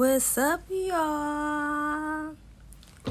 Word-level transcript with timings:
What's 0.00 0.38
up, 0.38 0.62
y'all? 0.70 2.34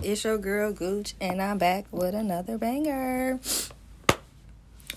It's 0.02 0.24
your 0.24 0.40
girl 0.40 0.74
Gooch, 0.74 1.14
and 1.22 1.40
I'm 1.40 1.60
back 1.60 1.86
with 1.92 2.16
another 2.16 2.58
banger. 2.58 3.40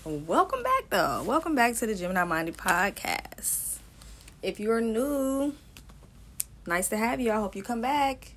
Welcome 0.03 0.63
back, 0.63 0.89
though. 0.89 1.21
Welcome 1.23 1.53
back 1.53 1.75
to 1.75 1.85
the 1.85 1.93
Gemini 1.93 2.23
Minded 2.23 2.57
Podcast. 2.57 3.77
If 4.41 4.59
you're 4.59 4.81
new, 4.81 5.53
nice 6.65 6.89
to 6.89 6.97
have 6.97 7.21
you. 7.21 7.31
I 7.31 7.35
hope 7.35 7.55
you 7.55 7.61
come 7.61 7.81
back. 7.81 8.31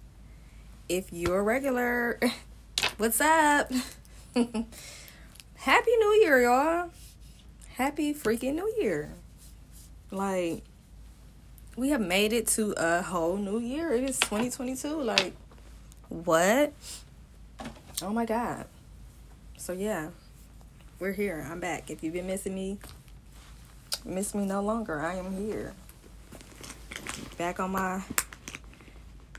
If 0.91 1.11
you're 1.11 1.38
a 1.38 1.43
regular, 1.43 2.21
what's 2.99 3.23
up? 3.23 3.73
Happy 4.35 5.97
New 5.97 6.21
Year, 6.21 6.43
y'all. 6.43 6.91
Happy 7.77 8.13
freaking 8.13 8.57
New 8.57 8.71
Year. 8.79 9.15
Like, 10.11 10.63
we 11.77 11.91
have 11.91 12.01
made 12.01 12.33
it 12.33 12.47
to 12.47 12.75
a 12.79 13.03
whole 13.03 13.37
new 13.37 13.59
year. 13.59 13.93
It 13.93 14.05
is 14.05 14.19
2022. 14.21 15.03
Like, 15.03 15.35
what? 16.09 16.73
Oh 18.02 18.10
my 18.10 18.24
God. 18.24 18.65
So, 19.59 19.73
yeah, 19.73 20.09
we're 20.99 21.13
here. 21.13 21.47
I'm 21.51 21.60
back. 21.60 21.91
If 21.91 22.02
you've 22.02 22.15
been 22.15 22.27
missing 22.27 22.54
me, 22.54 22.79
miss 24.04 24.35
me 24.35 24.47
no 24.47 24.63
longer. 24.63 25.01
I 25.01 25.16
am 25.16 25.37
here. 25.37 25.74
Back 27.37 27.60
on 27.60 27.73
my, 27.73 28.02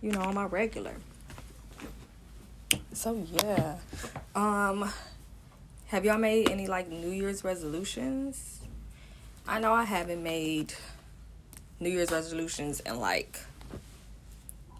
you 0.01 0.11
know, 0.11 0.21
on 0.21 0.35
my 0.35 0.45
regular. 0.45 0.93
So, 2.93 3.25
yeah. 3.43 3.77
Um, 4.35 4.91
have 5.87 6.05
y'all 6.05 6.19
made 6.19 6.49
any 6.49 6.67
like 6.67 6.89
New 6.89 7.09
Year's 7.09 7.43
resolutions? 7.43 8.59
I 9.47 9.59
know 9.59 9.73
I 9.73 9.85
haven't 9.85 10.21
made 10.21 10.73
New 11.79 11.89
Year's 11.89 12.11
resolutions 12.11 12.79
in 12.81 12.99
like 12.99 13.39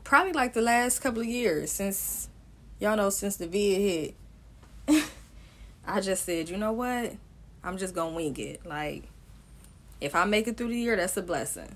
probably 0.03 0.31
like 0.34 0.53
the 0.53 0.62
last 0.62 1.00
couple 1.00 1.22
of 1.22 1.28
years 1.28 1.72
since 1.72 2.30
y'all 2.80 2.95
know 2.95 3.09
since 3.09 3.38
the 3.38 3.48
vid 3.48 4.16
hit. 4.88 5.03
I 5.86 6.02
just 6.02 6.25
said, 6.25 6.50
you 6.50 6.58
know 6.58 6.72
what? 6.73 7.14
I'm 7.64 7.78
just 7.78 7.94
gonna 7.94 8.16
wing 8.16 8.36
it. 8.38 8.66
Like, 8.66 9.03
if 10.00 10.16
I 10.16 10.25
make 10.25 10.48
it 10.48 10.58
through 10.58 10.70
the 10.70 10.78
year, 10.78 10.95
that's 10.95 11.18
a 11.18 11.22
blessing. 11.22 11.75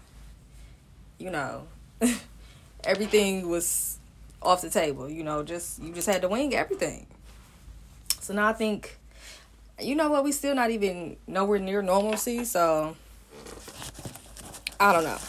You 1.17 1.29
know, 1.29 1.67
everything 2.83 3.49
was 3.49 3.99
off 4.41 4.61
the 4.61 4.69
table. 4.69 5.09
You 5.09 5.23
know, 5.23 5.43
just 5.43 5.81
you 5.81 5.93
just 5.93 6.07
had 6.07 6.21
to 6.21 6.27
wing 6.29 6.55
everything. 6.55 7.07
So 8.21 8.33
now 8.33 8.47
I 8.47 8.53
think, 8.53 8.97
you 9.79 9.95
know 9.95 10.09
what? 10.09 10.23
We 10.23 10.31
still 10.31 10.55
not 10.55 10.71
even 10.71 11.17
nowhere 11.27 11.59
near 11.59 11.81
normalcy. 11.81 12.45
So 12.45 12.95
I 14.81 14.93
don't 14.93 15.03
know. 15.03 15.19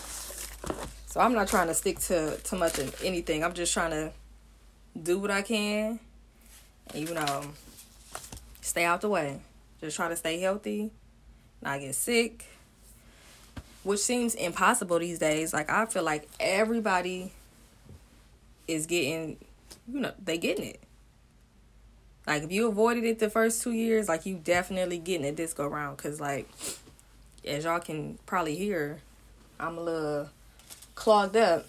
So 1.08 1.20
I'm 1.20 1.34
not 1.34 1.46
trying 1.46 1.66
to 1.66 1.74
stick 1.74 1.98
to 2.00 2.38
too 2.38 2.56
much 2.56 2.78
of 2.78 3.04
anything. 3.04 3.44
I'm 3.44 3.52
just 3.52 3.74
trying 3.74 3.90
to 3.90 4.10
do 5.00 5.18
what 5.18 5.30
I 5.30 5.42
can, 5.42 6.00
you 6.94 7.12
know, 7.12 7.44
stay 8.62 8.84
out 8.84 9.02
the 9.02 9.10
way. 9.10 9.40
Just 9.78 9.94
try 9.94 10.08
to 10.08 10.16
stay 10.16 10.40
healthy, 10.40 10.90
not 11.60 11.80
get 11.80 11.94
sick, 11.94 12.46
which 13.82 14.00
seems 14.00 14.34
impossible 14.34 14.98
these 15.00 15.18
days. 15.18 15.52
Like 15.52 15.68
I 15.68 15.84
feel 15.84 16.02
like 16.02 16.30
everybody 16.40 17.32
is 18.66 18.86
getting, 18.86 19.36
you 19.86 20.00
know, 20.00 20.14
they 20.24 20.38
getting 20.38 20.64
it. 20.64 20.80
Like 22.26 22.42
if 22.42 22.50
you 22.50 22.68
avoided 22.68 23.04
it 23.04 23.18
the 23.18 23.28
first 23.28 23.62
two 23.62 23.72
years, 23.72 24.08
like 24.08 24.24
you 24.24 24.40
definitely 24.42 24.96
getting 24.96 25.26
it 25.26 25.36
this 25.36 25.52
go 25.52 25.66
round. 25.66 25.98
Cause 25.98 26.22
like, 26.22 26.48
as 27.46 27.64
y'all 27.64 27.80
can 27.80 28.18
probably 28.24 28.56
hear, 28.56 29.02
I'm 29.62 29.78
a 29.78 29.80
little 29.80 30.28
clogged 30.96 31.36
up. 31.36 31.66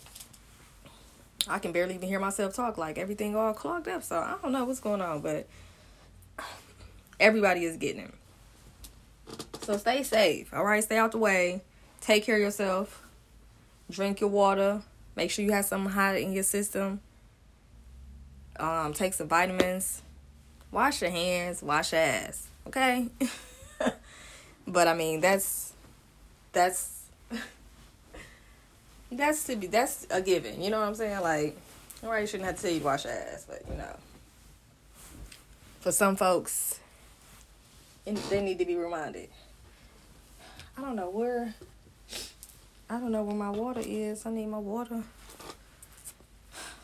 I 1.47 1.59
can 1.59 1.71
barely 1.71 1.95
even 1.95 2.07
hear 2.09 2.19
myself 2.19 2.55
talk. 2.55 2.77
Like 2.77 2.97
everything 2.97 3.35
all 3.35 3.53
clogged 3.53 3.87
up. 3.87 4.03
So 4.03 4.17
I 4.17 4.35
don't 4.41 4.51
know 4.51 4.65
what's 4.65 4.79
going 4.79 5.01
on, 5.01 5.21
but 5.21 5.47
everybody 7.19 7.65
is 7.65 7.77
getting 7.77 8.05
it. 8.05 8.13
So 9.61 9.77
stay 9.77 10.01
safe. 10.03 10.53
All 10.53 10.65
right, 10.65 10.83
stay 10.83 10.97
out 10.97 11.11
the 11.11 11.19
way. 11.19 11.61
Take 12.01 12.25
care 12.25 12.35
of 12.35 12.41
yourself. 12.41 13.03
Drink 13.89 14.19
your 14.19 14.29
water. 14.29 14.81
Make 15.15 15.29
sure 15.29 15.45
you 15.45 15.51
have 15.51 15.65
something 15.65 15.91
hot 15.91 16.17
in 16.17 16.33
your 16.33 16.43
system. 16.43 16.99
Um, 18.59 18.93
take 18.93 19.13
some 19.13 19.27
vitamins. 19.27 20.01
Wash 20.71 21.01
your 21.01 21.11
hands. 21.11 21.61
Wash 21.61 21.91
your 21.91 22.01
ass. 22.01 22.47
Okay. 22.67 23.07
but 24.67 24.87
I 24.87 24.95
mean, 24.95 25.19
that's 25.19 25.73
that's 26.51 26.92
that's 29.13 29.43
to 29.45 29.55
be 29.55 29.67
that's 29.67 30.07
a 30.09 30.21
given. 30.21 30.61
You 30.61 30.69
know 30.69 30.79
what 30.79 30.87
I'm 30.87 30.95
saying? 30.95 31.21
Like, 31.21 31.57
you 32.03 32.27
shouldn't 32.27 32.45
have 32.45 32.57
to 32.57 32.61
tell 32.61 32.71
you 32.71 32.79
to 32.79 32.85
wash 32.85 33.05
your 33.05 33.13
ass, 33.13 33.45
but 33.47 33.63
you 33.69 33.75
know, 33.75 33.95
for 35.79 35.91
some 35.91 36.15
folks, 36.15 36.79
they 38.05 38.41
need 38.41 38.59
to 38.59 38.65
be 38.65 38.75
reminded. 38.75 39.29
I 40.77 40.81
don't 40.81 40.95
know 40.95 41.09
where. 41.09 41.53
I 42.89 42.99
don't 42.99 43.11
know 43.11 43.23
where 43.23 43.35
my 43.35 43.49
water 43.49 43.81
is. 43.83 44.25
I 44.25 44.31
need 44.31 44.47
my 44.47 44.59
water. 44.59 45.03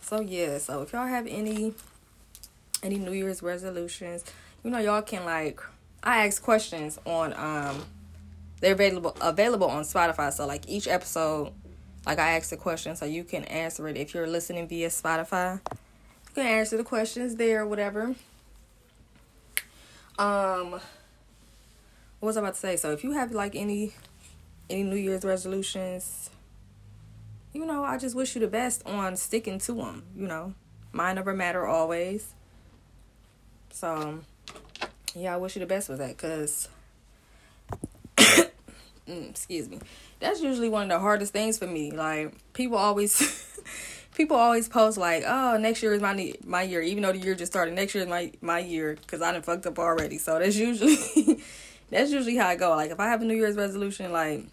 So 0.01 0.21
yeah, 0.21 0.57
so 0.57 0.81
if 0.81 0.93
y'all 0.93 1.05
have 1.07 1.27
any 1.27 1.73
any 2.81 2.97
New 2.97 3.11
Year's 3.11 3.43
resolutions, 3.43 4.23
you 4.63 4.71
know 4.71 4.79
y'all 4.79 5.01
can 5.01 5.25
like 5.25 5.61
I 6.03 6.25
ask 6.25 6.41
questions 6.41 6.97
on 7.05 7.33
um 7.33 7.83
they're 8.61 8.73
available 8.73 9.15
available 9.21 9.67
on 9.67 9.83
Spotify. 9.83 10.31
So 10.33 10.45
like 10.45 10.67
each 10.67 10.87
episode, 10.87 11.51
like 12.05 12.19
I 12.19 12.35
ask 12.35 12.49
the 12.49 12.57
question 12.57 12.95
so 12.95 13.05
you 13.05 13.23
can 13.23 13.43
answer 13.45 13.87
it 13.87 13.97
if 13.97 14.13
you're 14.13 14.27
listening 14.27 14.67
via 14.67 14.89
Spotify. 14.89 15.59
You 15.71 16.35
can 16.35 16.45
answer 16.45 16.77
the 16.77 16.83
questions 16.83 17.35
there 17.35 17.61
or 17.61 17.67
whatever. 17.67 18.15
Um 20.17 20.79
what 22.19 22.27
was 22.27 22.37
I 22.37 22.41
about 22.41 22.55
to 22.55 22.59
say? 22.59 22.75
So 22.75 22.91
if 22.91 23.03
you 23.03 23.11
have 23.11 23.31
like 23.31 23.55
any 23.55 23.93
any 24.69 24.83
New 24.83 24.97
Year's 24.97 25.25
resolutions, 25.25 26.29
you 27.53 27.65
know, 27.65 27.83
I 27.83 27.97
just 27.97 28.15
wish 28.15 28.35
you 28.35 28.41
the 28.41 28.47
best 28.47 28.85
on 28.85 29.15
sticking 29.15 29.59
to 29.59 29.73
them. 29.73 30.03
You 30.15 30.27
know, 30.27 30.53
mind 30.91 31.19
over 31.19 31.33
matter 31.33 31.65
always. 31.65 32.33
So, 33.71 34.19
yeah, 35.15 35.33
I 35.33 35.37
wish 35.37 35.55
you 35.55 35.59
the 35.61 35.65
best 35.65 35.89
with 35.89 35.99
that, 35.99 36.17
cause, 36.17 36.67
mm, 39.09 39.29
excuse 39.29 39.67
me, 39.69 39.79
that's 40.19 40.41
usually 40.41 40.69
one 40.69 40.83
of 40.83 40.89
the 40.89 40.99
hardest 40.99 41.33
things 41.33 41.57
for 41.57 41.67
me. 41.67 41.91
Like 41.91 42.33
people 42.53 42.77
always, 42.77 43.45
people 44.15 44.37
always 44.37 44.69
post 44.69 44.97
like, 44.97 45.23
"Oh, 45.25 45.57
next 45.57 45.81
year 45.83 45.93
is 45.93 46.01
my 46.01 46.33
my 46.45 46.61
year," 46.61 46.81
even 46.81 47.03
though 47.03 47.11
the 47.11 47.19
year 47.19 47.35
just 47.35 47.51
started. 47.51 47.73
Next 47.73 47.95
year 47.95 48.03
is 48.03 48.09
my 48.09 48.31
my 48.41 48.59
year, 48.59 48.97
cause 49.07 49.21
I 49.21 49.31
done 49.31 49.41
fucked 49.41 49.65
up 49.65 49.79
already. 49.79 50.17
So 50.17 50.39
that's 50.39 50.55
usually. 50.55 51.41
that's 51.89 52.11
usually 52.11 52.35
how 52.35 52.47
I 52.47 52.55
go. 52.55 52.69
Like 52.71 52.91
if 52.91 52.99
I 52.99 53.07
have 53.07 53.21
a 53.21 53.25
New 53.25 53.35
Year's 53.35 53.55
resolution, 53.55 54.11
like 54.11 54.45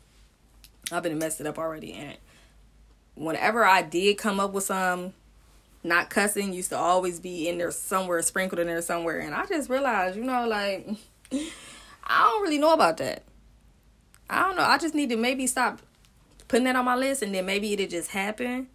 I've 0.91 1.03
been 1.03 1.19
messed 1.19 1.41
it 1.41 1.47
up 1.47 1.59
already. 1.59 1.93
And 1.93 2.17
whenever 3.15 3.65
I 3.65 3.83
did 3.83 4.19
come 4.19 4.41
up 4.41 4.53
with 4.53 4.65
some, 4.65 5.13
not 5.83 6.11
cussing 6.11 6.53
used 6.53 6.71
to 6.71 6.79
always 6.79 7.21
be 7.21 7.49
in 7.49 7.59
there 7.59 7.71
somewhere, 7.71 8.21
sprinkled 8.23 8.59
in 8.59 8.67
there 8.67 8.83
somewhere. 8.83 9.21
And 9.21 9.35
I 9.35 9.47
just 9.47 9.69
realized, 9.69 10.17
you 10.17 10.25
know, 10.25 10.47
like 10.47 10.89
I 12.05 12.31
don't 12.31 12.43
really 12.43 12.59
know 12.59 12.73
about 12.73 12.97
that. 12.99 13.23
I 14.29 14.43
don't 14.43 14.57
know. 14.57 14.65
I 14.65 14.79
just 14.79 14.95
need 14.95 15.11
to 15.11 15.17
maybe 15.17 15.47
stop 15.47 15.81
putting 16.49 16.65
that 16.65 16.77
on 16.77 16.85
my 16.85 16.97
list, 16.97 17.23
and 17.23 17.35
then 17.35 17.47
maybe 17.47 17.73
it'll 17.73 17.87
just 17.87 18.11
happen. 18.11 18.69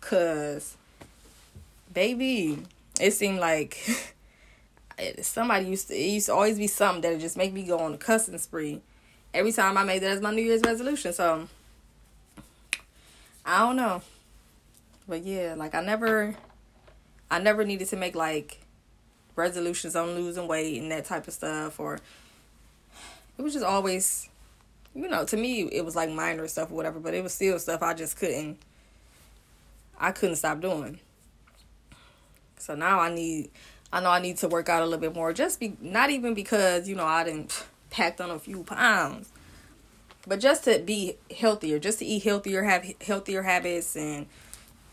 Cause, 0.00 0.76
baby, 1.92 2.58
it 3.00 3.12
seemed 3.12 3.40
like. 3.40 3.78
somebody 5.22 5.66
used 5.66 5.88
to 5.88 5.94
it 5.94 6.08
used 6.08 6.26
to 6.26 6.32
always 6.32 6.58
be 6.58 6.66
something 6.66 7.02
that 7.02 7.12
would 7.12 7.20
just 7.20 7.36
make 7.36 7.52
me 7.52 7.62
go 7.62 7.78
on 7.78 7.94
a 7.94 7.98
cussing 7.98 8.36
spree 8.38 8.80
every 9.32 9.52
time 9.52 9.76
I 9.76 9.84
made 9.84 10.02
that 10.02 10.10
as 10.10 10.20
my 10.20 10.30
New 10.30 10.42
Year's 10.42 10.62
resolution. 10.62 11.12
So 11.12 11.48
I 13.44 13.60
don't 13.60 13.76
know. 13.76 14.02
But 15.08 15.24
yeah, 15.24 15.54
like 15.56 15.74
I 15.74 15.80
never 15.80 16.34
I 17.30 17.38
never 17.38 17.64
needed 17.64 17.88
to 17.88 17.96
make 17.96 18.14
like 18.14 18.58
resolutions 19.36 19.94
on 19.94 20.14
losing 20.14 20.48
weight 20.48 20.82
and 20.82 20.90
that 20.90 21.04
type 21.04 21.28
of 21.28 21.34
stuff 21.34 21.78
or 21.78 22.00
it 23.36 23.42
was 23.42 23.52
just 23.52 23.64
always 23.64 24.27
you 24.98 25.08
know, 25.08 25.24
to 25.24 25.36
me 25.36 25.62
it 25.62 25.84
was 25.84 25.94
like 25.94 26.10
minor 26.10 26.48
stuff 26.48 26.72
or 26.72 26.74
whatever, 26.74 26.98
but 26.98 27.14
it 27.14 27.22
was 27.22 27.32
still 27.32 27.58
stuff 27.58 27.82
I 27.82 27.94
just 27.94 28.16
couldn't 28.16 28.58
I 29.98 30.10
couldn't 30.12 30.36
stop 30.36 30.60
doing. 30.60 30.98
So 32.58 32.74
now 32.74 32.98
I 32.98 33.14
need 33.14 33.50
I 33.92 34.00
know 34.00 34.10
I 34.10 34.20
need 34.20 34.38
to 34.38 34.48
work 34.48 34.68
out 34.68 34.82
a 34.82 34.84
little 34.84 35.00
bit 35.00 35.14
more. 35.14 35.32
Just 35.32 35.60
be 35.60 35.76
not 35.80 36.10
even 36.10 36.34
because, 36.34 36.88
you 36.88 36.96
know, 36.96 37.06
I 37.06 37.24
didn't 37.24 37.64
packed 37.90 38.20
on 38.20 38.30
a 38.30 38.38
few 38.38 38.64
pounds. 38.64 39.30
But 40.26 40.40
just 40.40 40.64
to 40.64 40.80
be 40.80 41.16
healthier, 41.34 41.78
just 41.78 42.00
to 42.00 42.04
eat 42.04 42.24
healthier, 42.24 42.64
have 42.64 42.84
healthier 43.00 43.42
habits 43.42 43.96
and 43.96 44.26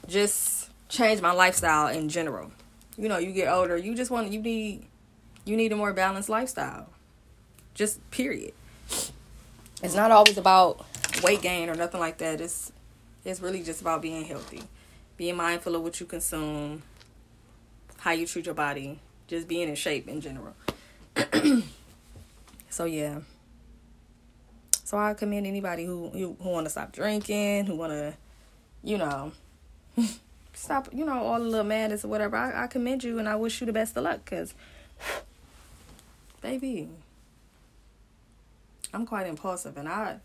just 0.08 0.70
change 0.88 1.20
my 1.20 1.32
lifestyle 1.32 1.88
in 1.88 2.10
general. 2.10 2.52
You 2.96 3.10
know, 3.10 3.18
you 3.18 3.34
get 3.34 3.52
older, 3.52 3.76
you 3.76 3.96
just 3.96 4.12
want 4.12 4.32
you 4.32 4.42
need 4.42 4.86
you 5.46 5.58
need 5.58 5.72
a 5.72 5.76
more 5.76 5.94
balanced 5.94 6.30
lifestyle. 6.30 6.90
Just 7.74 8.00
period. 8.12 8.54
It's 9.86 9.94
not 9.94 10.10
always 10.10 10.36
about 10.40 10.84
weight 11.22 11.44
gain 11.44 11.70
or 11.70 11.76
nothing 11.76 12.00
like 12.00 12.18
that. 12.18 12.42
It's 12.42 12.72
it's 13.24 13.40
really 13.40 13.62
just 13.62 13.82
about 13.82 14.02
being 14.02 14.26
healthy. 14.26 14.64
Being 15.16 15.36
mindful 15.36 15.76
of 15.76 15.84
what 15.84 16.00
you 16.00 16.08
consume, 16.08 16.82
how 18.00 18.12
you 18.12 18.26
treat 18.26 18.48
your 18.48 18.56
body, 18.56 19.00
just 19.28 19.48
being 19.48 19.70
in 19.70 19.76
shape 19.76 20.08
in 20.08 20.22
general. 20.22 20.56
so 22.70 22.86
yeah. 22.86 23.20
So 24.84 24.98
I 24.98 25.14
commend 25.14 25.46
anybody 25.46 25.86
who 25.86 26.10
who, 26.10 26.36
who 26.42 26.50
want 26.50 26.66
to 26.66 26.72
stop 26.72 26.92
drinking, 26.92 27.68
who 27.68 27.76
want 27.76 27.94
to, 27.94 28.16
you 28.84 28.98
know, 28.98 29.34
stop, 30.54 30.90
you 30.94 31.06
know, 31.06 31.20
all 31.20 31.38
the 31.38 31.46
little 31.46 31.64
madness 31.64 32.04
or 32.04 32.08
whatever. 32.08 32.36
I, 32.38 32.64
I 32.64 32.68
commend 32.68 33.04
you 33.04 33.20
and 33.20 33.30
I 33.30 33.36
wish 33.36 33.62
you 33.62 33.68
the 33.68 33.74
best 33.74 33.96
of 33.96 34.04
luck, 34.04 34.26
cause, 34.26 34.56
baby, 36.42 36.90
I'm 38.96 39.06
quite 39.06 39.28
impulsive 39.28 39.76
and 39.76 39.90
I, 39.90 40.20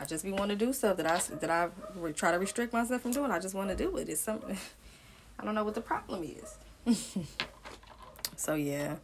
I 0.00 0.06
just 0.06 0.24
be 0.24 0.32
want 0.32 0.48
to 0.48 0.56
do 0.56 0.72
stuff 0.72 0.96
that 0.96 1.06
I 1.06 1.18
that 1.36 1.50
I 1.50 1.68
re- 1.94 2.14
try 2.14 2.32
to 2.32 2.38
restrict 2.38 2.72
myself 2.72 3.02
from 3.02 3.10
doing. 3.10 3.30
I 3.30 3.38
just 3.38 3.54
want 3.54 3.68
to 3.68 3.76
do 3.76 3.98
it. 3.98 4.08
It's 4.08 4.20
something. 4.20 4.56
I 5.38 5.44
don't 5.44 5.54
know 5.54 5.62
what 5.62 5.74
the 5.74 5.82
problem 5.82 6.24
is. 6.24 6.96
so 8.36 8.54
yeah, 8.54 8.96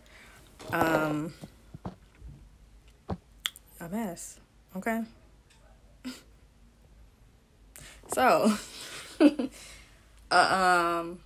um, 0.72 1.34
a 3.78 3.88
mess. 3.88 4.40
Okay. 4.74 5.02
So, 8.14 8.52
uh, 10.30 11.00
um, 11.00 11.20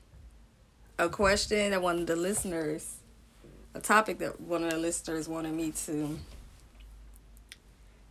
a 1.00 1.08
question 1.08 1.72
that 1.72 1.82
one 1.82 1.98
of 1.98 2.06
the 2.06 2.14
listeners, 2.14 2.98
a 3.74 3.80
topic 3.80 4.20
that 4.20 4.40
one 4.40 4.62
of 4.62 4.70
the 4.70 4.76
listeners 4.76 5.28
wanted 5.28 5.52
me 5.52 5.72
to 5.86 6.16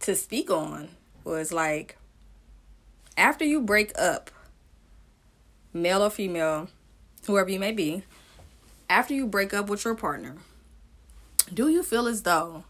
to 0.06 0.16
speak 0.16 0.52
on 0.52 0.90
was 1.24 1.52
like 1.52 1.98
after 3.18 3.44
you 3.44 3.60
break 3.60 3.92
up, 3.98 4.30
male 5.74 6.04
or 6.04 6.12
female, 6.12 6.70
whoever 7.26 7.50
you 7.50 7.60
may 7.60 7.72
be, 7.72 8.04
after 8.88 9.16
you 9.16 9.26
break 9.26 9.52
up 9.52 9.68
with 9.68 9.84
your 9.84 9.96
partner, 9.96 10.36
do 11.52 11.70
you 11.70 11.82
feel 11.82 12.08
as 12.08 12.22
though 12.22 12.64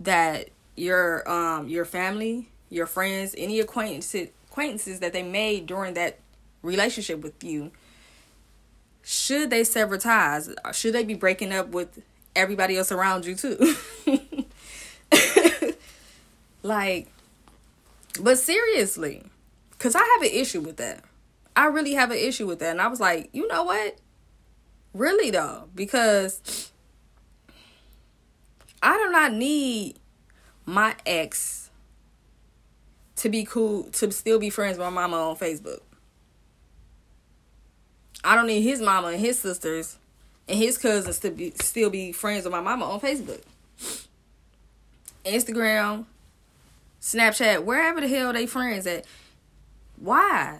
that 0.00 0.48
your 0.76 1.28
um 1.30 1.68
your 1.68 1.84
family, 1.84 2.48
your 2.70 2.86
friends, 2.86 3.34
any 3.36 3.60
acquaintances 3.60 4.30
acquaintances 4.48 5.00
that 5.00 5.12
they 5.12 5.22
made 5.22 5.66
during 5.66 5.92
that 5.92 6.18
relationship 6.62 7.20
with 7.22 7.44
you 7.44 7.70
should 9.02 9.50
they 9.50 9.62
sever 9.62 9.98
ties? 9.98 10.48
Should 10.72 10.94
they 10.94 11.04
be 11.04 11.14
breaking 11.14 11.52
up 11.52 11.68
with 11.68 12.02
everybody 12.34 12.78
else 12.78 12.90
around 12.90 13.26
you 13.26 13.34
too? 13.34 13.76
like 16.66 17.08
but 18.20 18.38
seriously, 18.38 19.22
cuz 19.78 19.94
I 19.94 20.04
have 20.14 20.22
an 20.22 20.36
issue 20.36 20.60
with 20.60 20.78
that. 20.78 21.04
I 21.54 21.66
really 21.66 21.94
have 21.94 22.10
an 22.10 22.18
issue 22.18 22.46
with 22.46 22.58
that. 22.60 22.70
And 22.70 22.80
I 22.80 22.88
was 22.88 23.00
like, 23.00 23.28
"You 23.32 23.46
know 23.48 23.64
what? 23.64 23.98
Really 24.92 25.30
though, 25.30 25.68
because 25.74 26.70
I 28.82 28.96
do 28.98 29.10
not 29.10 29.32
need 29.32 29.98
my 30.64 30.94
ex 31.04 31.70
to 33.16 33.28
be 33.28 33.44
cool 33.44 33.84
to 33.84 34.10
still 34.12 34.38
be 34.38 34.50
friends 34.50 34.78
with 34.78 34.84
my 34.84 34.90
mama 34.90 35.16
on 35.16 35.36
Facebook. 35.36 35.80
I 38.22 38.34
don't 38.34 38.46
need 38.46 38.62
his 38.62 38.80
mama 38.80 39.08
and 39.08 39.20
his 39.20 39.38
sisters 39.38 39.98
and 40.48 40.58
his 40.58 40.78
cousins 40.78 41.18
to 41.20 41.30
be 41.30 41.52
still 41.60 41.90
be 41.90 42.12
friends 42.12 42.44
with 42.44 42.52
my 42.52 42.60
mama 42.60 42.84
on 42.84 43.00
Facebook. 43.00 43.42
Instagram, 45.24 46.04
Snapchat, 47.06 47.62
wherever 47.62 48.00
the 48.00 48.08
hell 48.08 48.32
they 48.32 48.46
friends 48.46 48.84
at. 48.84 49.04
Why? 49.96 50.58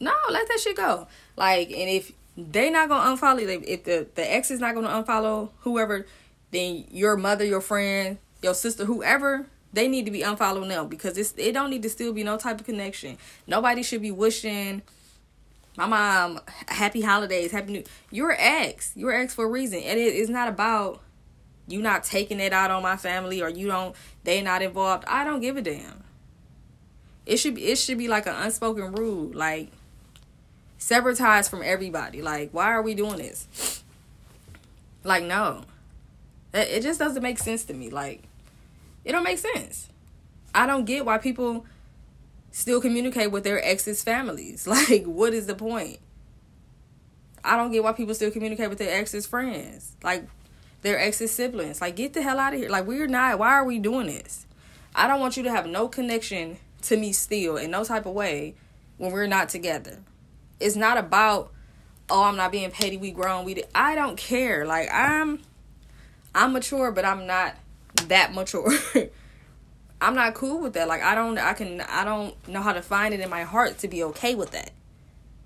No, 0.00 0.12
let 0.28 0.48
that 0.48 0.58
shit 0.58 0.76
go. 0.76 1.06
Like, 1.36 1.68
and 1.68 1.88
if 1.88 2.10
they 2.36 2.68
not 2.68 2.88
gonna 2.88 3.16
unfollow, 3.16 3.42
you, 3.42 3.62
if 3.64 3.84
the 3.84 4.08
the 4.16 4.34
ex 4.34 4.50
is 4.50 4.58
not 4.58 4.74
gonna 4.74 4.88
unfollow 4.88 5.50
whoever, 5.60 6.04
then 6.50 6.84
your 6.90 7.16
mother, 7.16 7.44
your 7.44 7.60
friend, 7.60 8.18
your 8.42 8.54
sister, 8.54 8.86
whoever, 8.86 9.46
they 9.72 9.86
need 9.86 10.04
to 10.06 10.10
be 10.10 10.22
unfollowing 10.22 10.68
them 10.68 10.88
because 10.88 11.16
it's 11.16 11.32
it 11.36 11.52
don't 11.52 11.70
need 11.70 11.84
to 11.84 11.90
still 11.90 12.12
be 12.12 12.24
no 12.24 12.36
type 12.36 12.58
of 12.58 12.66
connection. 12.66 13.18
Nobody 13.46 13.84
should 13.84 14.02
be 14.02 14.10
wishing 14.10 14.82
my 15.76 15.86
mom 15.86 16.40
happy 16.66 17.02
holidays, 17.02 17.52
happy 17.52 17.72
new. 17.72 17.84
You're 18.10 18.34
ex, 18.36 18.90
you're 18.96 19.12
ex 19.12 19.32
for 19.32 19.44
a 19.44 19.48
reason, 19.48 19.78
and 19.78 20.00
it 20.00 20.12
is 20.12 20.28
not 20.28 20.48
about 20.48 21.02
you 21.68 21.80
not 21.80 22.04
taking 22.04 22.40
it 22.40 22.52
out 22.52 22.70
on 22.70 22.82
my 22.82 22.96
family 22.96 23.42
or 23.42 23.48
you 23.48 23.68
don't 23.68 23.94
they 24.24 24.42
not 24.42 24.62
involved. 24.62 25.04
I 25.06 25.24
don't 25.24 25.40
give 25.40 25.56
a 25.56 25.62
damn. 25.62 26.04
It 27.26 27.36
should 27.36 27.54
be 27.54 27.66
it 27.66 27.76
should 27.78 27.98
be 27.98 28.08
like 28.08 28.26
an 28.26 28.34
unspoken 28.34 28.92
rule, 28.92 29.30
like 29.32 29.70
sever 30.78 31.14
ties 31.14 31.48
from 31.48 31.62
everybody. 31.62 32.22
Like 32.22 32.50
why 32.52 32.66
are 32.66 32.82
we 32.82 32.94
doing 32.94 33.16
this? 33.16 33.82
Like 35.04 35.22
no. 35.22 35.64
It 36.52 36.82
just 36.82 36.98
doesn't 36.98 37.22
make 37.22 37.38
sense 37.38 37.64
to 37.64 37.74
me. 37.74 37.90
Like, 37.90 38.22
it 39.04 39.12
don't 39.12 39.22
make 39.22 39.38
sense. 39.38 39.88
I 40.54 40.66
don't 40.66 40.84
get 40.84 41.04
why 41.04 41.18
people 41.18 41.66
still 42.50 42.80
communicate 42.80 43.30
with 43.30 43.44
their 43.44 43.62
exes' 43.62 44.02
families. 44.02 44.66
Like, 44.88 45.04
what 45.04 45.34
is 45.34 45.46
the 45.46 45.54
point? 45.54 45.98
I 47.44 47.56
don't 47.56 47.70
get 47.70 47.84
why 47.84 47.92
people 47.92 48.14
still 48.14 48.30
communicate 48.30 48.68
with 48.68 48.78
their 48.78 48.92
exes' 48.92 49.26
friends. 49.26 49.92
Like, 50.02 50.26
their 50.82 50.98
exes' 50.98 51.32
siblings. 51.32 51.80
Like, 51.80 51.96
get 51.96 52.12
the 52.12 52.22
hell 52.22 52.38
out 52.38 52.54
of 52.54 52.60
here. 52.60 52.68
Like, 52.68 52.86
we're 52.86 53.06
not. 53.06 53.38
Why 53.38 53.52
are 53.54 53.64
we 53.64 53.78
doing 53.78 54.06
this? 54.06 54.46
I 54.94 55.06
don't 55.06 55.20
want 55.20 55.36
you 55.36 55.42
to 55.44 55.50
have 55.50 55.66
no 55.66 55.88
connection 55.88 56.58
to 56.82 56.96
me 56.96 57.12
still 57.12 57.56
in 57.56 57.70
no 57.70 57.84
type 57.84 58.06
of 58.06 58.14
way 58.14 58.54
when 58.96 59.12
we're 59.12 59.26
not 59.26 59.48
together. 59.48 59.98
It's 60.60 60.76
not 60.76 60.98
about, 60.98 61.52
oh, 62.10 62.24
I'm 62.24 62.36
not 62.36 62.52
being 62.52 62.70
petty. 62.70 62.96
We 62.96 63.10
grown. 63.10 63.44
We. 63.44 63.62
I 63.74 63.94
don't 63.94 64.16
care. 64.16 64.66
Like, 64.66 64.88
I'm 64.92 65.40
I'm 66.34 66.52
mature, 66.52 66.92
but 66.92 67.04
I'm 67.04 67.26
not 67.26 67.56
that 68.06 68.32
mature. 68.32 68.72
I'm 70.00 70.14
not 70.14 70.34
cool 70.34 70.60
with 70.60 70.74
that. 70.74 70.88
Like 70.88 71.02
I 71.02 71.14
don't 71.14 71.38
I 71.38 71.52
can 71.54 71.80
I 71.80 72.04
don't 72.04 72.48
know 72.48 72.62
how 72.62 72.72
to 72.72 72.82
find 72.82 73.12
it 73.12 73.20
in 73.20 73.28
my 73.28 73.42
heart 73.42 73.78
to 73.78 73.88
be 73.88 74.04
okay 74.04 74.34
with 74.34 74.52
that. 74.52 74.70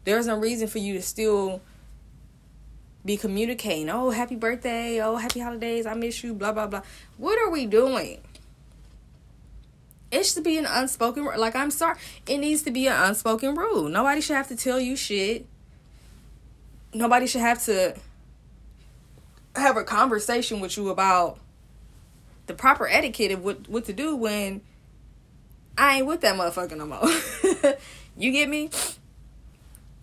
There's 0.05 0.27
no 0.27 0.37
reason 0.37 0.69
for 0.69 0.79
you 0.79 0.95
to 0.95 1.03
still 1.03 1.62
be 3.05 3.17
communicating. 3.17 3.91
Oh, 3.91 4.11
happy 4.11 4.37
birthday. 4.37 5.01
Oh, 5.03 5.17
happy 5.17 5.41
holidays. 5.41 5.87
I 5.87 5.95
miss 5.95 6.23
you. 6.23 6.35
Blah 6.35 6.53
blah 6.53 6.67
blah. 6.67 6.83
What 7.17 7.39
are 7.39 7.51
we 7.51 7.67
doing? 7.67 8.21
It 10.11 10.27
should 10.27 10.45
be 10.45 10.59
an 10.59 10.67
unspoken 10.67 11.25
like 11.25 11.57
I'm 11.57 11.71
sorry. 11.71 11.99
It 12.27 12.39
needs 12.39 12.63
to 12.63 12.71
be 12.71 12.87
an 12.87 12.95
unspoken 12.95 13.55
rule. 13.55 13.89
Nobody 13.89 14.21
should 14.21 14.37
have 14.37 14.49
to 14.49 14.57
tell 14.57 14.79
you 14.79 14.95
shit. 14.95 15.47
Nobody 16.95 17.27
should 17.27 17.41
have 17.41 17.65
to 17.65 17.97
have 19.57 19.77
a 19.77 19.85
conversation 19.85 20.61
with 20.61 20.77
you 20.77 20.91
about 20.91 21.39
the 22.47 22.55
proper 22.55 22.87
etiquette 22.87 23.33
of 23.33 23.45
what, 23.45 23.69
what 23.69 23.85
to 23.87 23.93
do 23.93 24.15
when 24.17 24.61
I 25.77 25.99
ain't 25.99 26.07
with 26.07 26.21
that 26.21 26.37
motherfucker 26.37 26.77
no 26.77 26.87
more. 26.87 27.75
you 28.17 28.33
get 28.33 28.49
me? 28.49 28.71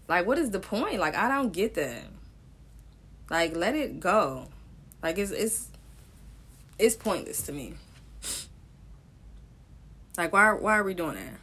Like, 0.08 0.26
what 0.26 0.40
is 0.40 0.50
the 0.50 0.60
point? 0.60 1.00
Like, 1.00 1.16
I 1.16 1.30
don't 1.30 1.54
get 1.54 1.76
that. 1.76 2.04
Like, 3.30 3.56
let 3.56 3.76
it 3.76 4.00
go. 4.00 4.48
Like, 5.04 5.18
it's 5.18 5.32
it's 5.32 5.68
it's 6.78 6.96
pointless 6.96 7.42
to 7.44 7.52
me. 7.52 7.76
Like, 10.18 10.34
why 10.34 10.54
why 10.54 10.78
are 10.78 10.84
we 10.84 10.94
doing 10.94 11.16
that? 11.16 11.40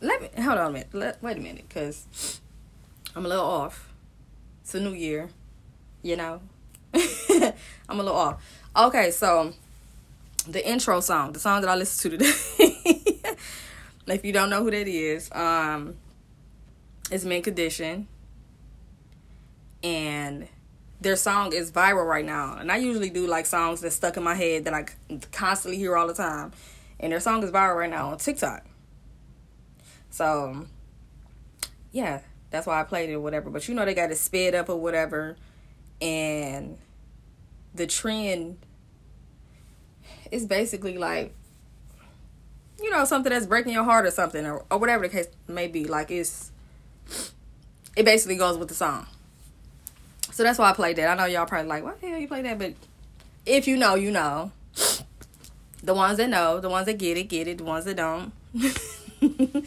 Let 0.00 0.22
me 0.22 0.28
hold 0.42 0.58
on 0.58 0.70
a 0.70 0.72
minute. 0.72 0.88
Let, 0.92 1.22
wait 1.22 1.36
a 1.36 1.40
minute, 1.40 1.68
cause 1.68 2.40
I'm 3.16 3.26
a 3.26 3.28
little 3.28 3.44
off. 3.44 3.92
It's 4.62 4.74
a 4.74 4.80
new 4.80 4.92
year 4.92 5.30
you 6.02 6.16
know. 6.16 6.40
I'm 6.94 8.00
a 8.00 8.02
little 8.02 8.16
off. 8.16 8.42
Okay, 8.76 9.10
so 9.10 9.52
the 10.48 10.66
intro 10.66 11.00
song, 11.00 11.32
the 11.32 11.38
song 11.38 11.60
that 11.62 11.70
I 11.70 11.74
listened 11.74 12.12
to 12.12 12.18
today. 12.18 13.36
if 14.06 14.24
you 14.24 14.32
don't 14.32 14.50
know 14.50 14.62
who 14.62 14.70
that 14.70 14.88
is, 14.88 15.30
um, 15.32 15.96
it's 17.10 17.24
Mint 17.24 17.44
Condition. 17.44 18.06
And 19.82 20.48
their 21.00 21.16
song 21.16 21.52
is 21.52 21.70
viral 21.70 22.06
right 22.06 22.24
now. 22.24 22.56
And 22.58 22.72
I 22.72 22.76
usually 22.76 23.10
do 23.10 23.26
like 23.26 23.46
songs 23.46 23.80
that 23.82 23.92
stuck 23.92 24.16
in 24.16 24.22
my 24.22 24.34
head 24.34 24.64
that 24.64 24.74
I 24.74 24.86
constantly 25.32 25.78
hear 25.78 25.96
all 25.96 26.06
the 26.06 26.14
time. 26.14 26.52
And 27.00 27.12
their 27.12 27.20
song 27.20 27.42
is 27.42 27.50
viral 27.50 27.76
right 27.76 27.90
now 27.90 28.10
on 28.10 28.18
TikTok. 28.18 28.66
So, 30.10 30.66
yeah, 31.92 32.20
that's 32.50 32.66
why 32.66 32.80
I 32.80 32.84
played 32.84 33.10
it 33.10 33.14
or 33.14 33.20
whatever. 33.20 33.50
But 33.50 33.68
you 33.68 33.74
know, 33.74 33.84
they 33.84 33.94
got 33.94 34.10
it 34.10 34.16
sped 34.16 34.54
up 34.54 34.68
or 34.68 34.76
whatever 34.76 35.36
and 36.00 36.78
the 37.74 37.86
trend 37.86 38.58
is 40.30 40.46
basically 40.46 40.96
like 40.96 41.34
you 42.80 42.90
know, 42.90 43.04
something 43.04 43.30
that's 43.30 43.46
breaking 43.46 43.72
your 43.72 43.84
heart 43.84 44.06
or 44.06 44.10
something, 44.10 44.46
or, 44.46 44.64
or 44.70 44.78
whatever 44.78 45.08
the 45.08 45.12
case 45.12 45.28
may 45.46 45.66
be. 45.66 45.84
Like 45.84 46.10
it's, 46.10 46.52
it 47.96 48.04
basically 48.04 48.36
goes 48.36 48.56
with 48.56 48.68
the 48.68 48.74
song. 48.74 49.06
So 50.38 50.44
that's 50.44 50.56
why 50.56 50.70
I 50.70 50.72
played 50.72 50.94
that. 50.98 51.08
I 51.08 51.16
know 51.16 51.24
y'all 51.24 51.46
probably 51.46 51.68
like, 51.68 51.82
what 51.82 52.00
the 52.00 52.06
hell 52.06 52.18
you 52.20 52.28
play 52.28 52.42
that? 52.42 52.60
But 52.60 52.74
if 53.44 53.66
you 53.66 53.76
know, 53.76 53.96
you 53.96 54.12
know. 54.12 54.52
The 55.80 55.94
ones 55.94 56.18
that 56.18 56.28
know, 56.28 56.58
the 56.60 56.68
ones 56.68 56.86
that 56.86 56.98
get 56.98 57.16
it, 57.16 57.28
get 57.28 57.46
it. 57.46 57.58
The 57.58 57.64
ones 57.64 57.84
that 57.84 57.96
don't. 57.96 58.32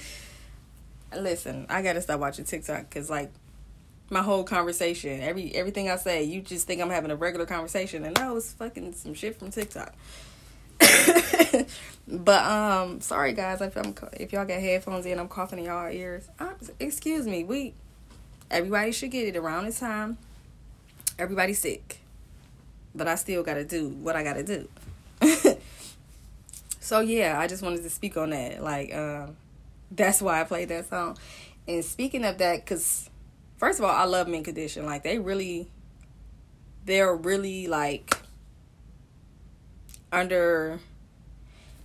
Listen, 1.16 1.66
I 1.70 1.82
gotta 1.82 2.02
stop 2.02 2.20
watching 2.20 2.44
TikTok 2.44 2.90
because 2.90 3.10
like 3.10 3.32
my 4.10 4.22
whole 4.22 4.44
conversation, 4.44 5.22
every 5.22 5.56
everything 5.56 5.90
I 5.90 5.96
say, 5.96 6.24
you 6.24 6.42
just 6.42 6.68
think 6.68 6.82
I'm 6.82 6.90
having 6.90 7.12
a 7.12 7.16
regular 7.16 7.46
conversation, 7.46 8.04
and 8.04 8.16
no, 8.20 8.36
it's 8.36 8.52
fucking 8.54 8.92
some 8.92 9.14
shit 9.14 9.40
from 9.40 9.52
TikTok. 9.52 9.94
but 12.10 12.46
um, 12.46 13.00
sorry 13.00 13.32
guys, 13.32 13.62
if 13.62 13.78
I'm 13.78 13.96
if 14.14 14.34
y'all 14.34 14.46
got 14.46 14.60
headphones 14.60 15.06
in, 15.06 15.18
I'm 15.18 15.30
coughing 15.30 15.60
in 15.60 15.66
y'all 15.66 15.90
ears. 15.90 16.28
I'm, 16.40 16.56
excuse 16.78 17.26
me, 17.26 17.46
we 17.46 17.74
everybody 18.52 18.92
should 18.92 19.12
get 19.12 19.30
it 19.30 19.38
around 19.38 19.66
this 19.66 19.80
time. 19.80 20.18
Everybody's 21.22 21.60
sick, 21.60 22.00
but 22.96 23.08
I 23.08 23.14
still 23.14 23.44
gotta 23.44 23.64
do 23.64 23.90
what 23.90 24.16
I 24.16 24.24
gotta 24.24 24.42
do. 24.42 24.68
so 26.80 27.00
yeah, 27.00 27.40
I 27.40 27.46
just 27.46 27.62
wanted 27.62 27.84
to 27.84 27.92
speak 27.92 28.18
on 28.18 28.32
that. 28.32 28.64
Like, 28.64 28.92
um, 28.96 29.38
that's 29.92 30.20
why 30.20 30.42
I 30.42 30.46
played 30.46 30.70
that 30.70 30.90
song. 30.90 31.20
And 31.68 31.86
speaking 31.86 32.26
of 32.26 32.40
that, 32.40 32.66
because 32.66 33.08
first 33.58 33.78
of 33.78 33.86
all, 33.86 33.92
I 33.92 34.06
love 34.06 34.28
Mint 34.28 34.46
Condition. 34.46 34.88
Like, 34.88 35.04
they 35.04 35.20
really, 35.20 35.70
they're 36.86 37.16
really 37.16 37.68
like 37.68 38.18
under. 40.12 40.80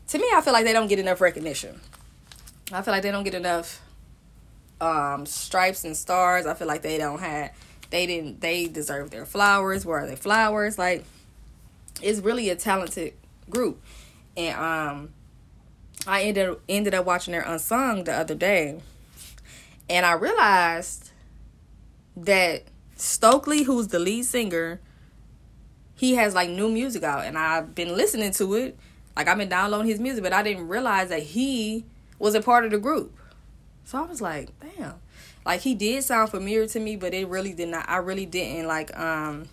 To 0.09 0.19
me, 0.19 0.27
I 0.35 0.41
feel 0.41 0.55
like 0.55 0.65
they 0.65 0.73
don't 0.73 0.89
get 0.89 0.99
enough 0.99 1.21
recognition. 1.21 1.79
I 2.73 2.81
feel 2.81 2.95
like 2.95 3.03
they 3.03 3.11
don't 3.11 3.25
get 3.25 3.35
enough 3.35 3.83
um, 4.81 5.27
stripes 5.27 5.85
and 5.85 5.95
stars. 5.95 6.47
I 6.47 6.55
feel 6.55 6.69
like 6.69 6.81
they 6.81 6.97
don't 6.97 7.21
have. 7.21 7.51
They 7.91 8.07
didn't. 8.07 8.41
They 8.41 8.67
deserve 8.67 9.11
their 9.11 9.27
flowers. 9.27 9.85
Where 9.87 10.01
are 10.01 10.07
their 10.07 10.17
flowers? 10.17 10.79
Like, 10.79 11.05
it's 12.03 12.21
really 12.21 12.51
a 12.51 12.57
talented 12.57 13.15
group, 13.49 13.83
and 14.37 14.59
um, 14.59 15.11
I 16.07 16.23
ended 16.23 16.57
ended 16.69 16.95
up 16.95 17.07
watching 17.07 17.33
their 17.33 17.43
unsung 17.43 18.05
the 18.05 18.13
other 18.13 18.35
day, 18.35 18.81
and 19.89 20.05
I 20.05 20.13
realized 20.13 21.11
that 22.17 22.65
Stokley, 22.97 23.65
who's 23.65 23.89
the 23.89 23.99
lead 23.99 24.25
singer, 24.25 24.81
he 25.95 26.15
has 26.15 26.35
like 26.35 26.51
new 26.51 26.69
music 26.69 27.03
out, 27.03 27.25
and 27.25 27.39
I've 27.39 27.75
been 27.75 27.97
listening 27.97 28.33
to 28.33 28.55
it. 28.55 28.79
Like 29.17 29.29
I've 29.29 29.39
been 29.39 29.49
downloading 29.49 29.91
his 29.91 30.01
music, 30.01 30.23
but 30.23 30.33
I 30.33 30.43
didn't 30.43 30.69
realize 30.69 31.09
that 31.09 31.23
he 31.23 31.85
was 32.19 32.35
a 32.35 32.43
part 32.43 32.65
of 32.65 32.71
the 32.71 32.79
group. 32.79 33.17
So 33.85 33.99
I 33.99 34.03
was 34.03 34.21
like, 34.21 34.51
damn. 34.61 34.95
Like 35.47 35.61
he 35.61 35.77
did 35.77 36.03
sound 36.03 36.31
familiar 36.31 36.67
to 36.67 36.81
me, 36.81 36.97
but 36.97 37.15
it 37.15 37.29
really 37.29 37.53
did 37.53 37.69
not. 37.69 37.89
I 37.89 37.99
really 37.99 38.27
didn't 38.27 38.67
like. 38.67 38.95
Um, 38.99 39.49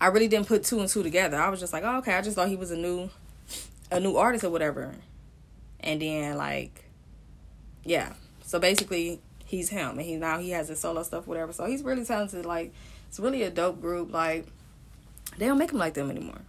I 0.00 0.08
really 0.08 0.26
didn't 0.26 0.48
put 0.48 0.64
two 0.64 0.80
and 0.80 0.88
two 0.88 1.04
together. 1.04 1.36
I 1.36 1.48
was 1.48 1.60
just 1.60 1.72
like, 1.72 1.84
oh, 1.84 1.98
okay. 1.98 2.16
I 2.16 2.22
just 2.22 2.34
thought 2.34 2.48
he 2.48 2.56
was 2.56 2.72
a 2.72 2.76
new, 2.76 3.08
a 3.92 4.00
new 4.00 4.16
artist 4.16 4.42
or 4.42 4.50
whatever. 4.50 4.96
And 5.78 6.02
then 6.02 6.36
like, 6.36 6.86
yeah. 7.84 8.14
So 8.44 8.58
basically, 8.58 9.20
he's 9.44 9.68
him, 9.68 9.90
and 9.90 10.00
he 10.00 10.16
now 10.16 10.40
he 10.40 10.50
has 10.50 10.66
his 10.66 10.80
solo 10.80 11.04
stuff, 11.04 11.28
whatever. 11.28 11.52
So 11.52 11.66
he's 11.66 11.84
really 11.84 12.04
talented. 12.04 12.44
Like, 12.44 12.72
it's 13.08 13.20
really 13.20 13.44
a 13.44 13.50
dope 13.50 13.80
group. 13.80 14.12
Like, 14.12 14.48
they 15.38 15.46
don't 15.46 15.58
make 15.58 15.70
them 15.70 15.78
like 15.78 15.94
them 15.94 16.10
anymore. 16.10 16.40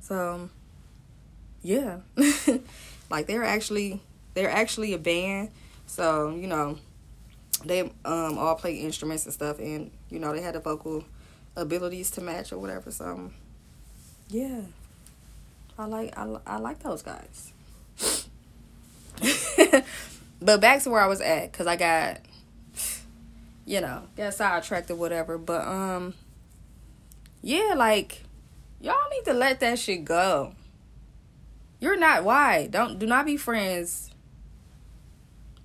So, 0.00 0.50
yeah, 1.62 1.98
like 3.10 3.28
they're 3.28 3.44
actually 3.44 4.00
they're 4.34 4.50
actually 4.50 4.92
a 4.92 4.98
band. 4.98 5.50
So 5.88 6.30
you 6.30 6.46
know, 6.46 6.78
they 7.64 7.80
um 7.80 8.38
all 8.38 8.54
play 8.54 8.76
instruments 8.76 9.24
and 9.24 9.34
stuff, 9.34 9.58
and 9.58 9.90
you 10.10 10.20
know 10.20 10.32
they 10.32 10.42
had 10.42 10.54
the 10.54 10.60
vocal 10.60 11.04
abilities 11.56 12.10
to 12.12 12.20
match 12.20 12.52
or 12.52 12.58
whatever. 12.58 12.90
So, 12.90 13.30
yeah, 14.28 14.60
I 15.78 15.86
like 15.86 16.16
I, 16.16 16.36
I 16.46 16.58
like 16.58 16.80
those 16.80 17.02
guys. 17.02 17.52
but 20.40 20.60
back 20.60 20.82
to 20.82 20.90
where 20.90 21.00
I 21.00 21.08
was 21.08 21.20
at, 21.20 21.52
cause 21.52 21.66
I 21.66 21.74
got, 21.74 22.20
you 23.64 23.80
know, 23.80 24.02
got 24.16 24.34
sidetracked 24.34 24.90
or 24.90 24.94
whatever. 24.94 25.36
But 25.38 25.66
um, 25.66 26.14
yeah, 27.42 27.74
like 27.76 28.22
y'all 28.80 28.94
need 29.10 29.24
to 29.24 29.32
let 29.32 29.60
that 29.60 29.78
shit 29.78 30.04
go. 30.04 30.52
You're 31.80 31.96
not 31.96 32.24
why 32.24 32.66
don't 32.66 32.98
do 32.98 33.06
not 33.06 33.24
be 33.24 33.36
friends 33.36 34.10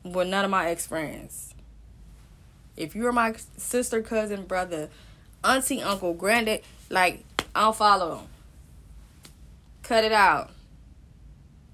with 0.04 0.28
none 0.28 0.46
of 0.46 0.52
my 0.52 0.70
ex 0.70 0.88
friends. 0.88 1.54
If 2.76 2.96
you're 2.96 3.12
my 3.12 3.36
sister, 3.58 4.02
cousin, 4.02 4.46
brother, 4.46 4.90
auntie, 5.44 5.82
uncle, 5.82 6.14
granddad, 6.14 6.62
like 6.90 7.24
I 7.56 7.62
don't 7.62 7.76
follow 7.76 8.16
them. 8.16 8.28
Cut 9.84 10.04
it 10.04 10.12
out. 10.12 10.52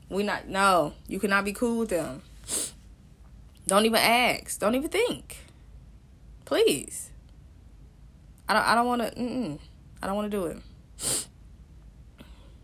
We 0.10 0.24
not 0.24 0.48
no. 0.48 0.94
You 1.08 1.20
cannot 1.20 1.46
be 1.46 1.54
cool 1.54 1.80
with 1.80 1.90
them. 1.90 2.22
Don't 3.68 3.86
even 3.86 4.00
ask. 4.00 4.60
Don't 4.60 4.74
even 4.76 4.90
think. 4.90 5.38
Please. 6.46 7.12
I 8.48 8.54
don't. 8.54 8.68
I 8.68 8.76
don't 8.76 8.88
want 8.88 9.02
to. 9.04 9.60
I 10.02 10.08
don't 10.08 10.16
want 10.16 10.32
to 10.32 10.38
do 10.38 10.46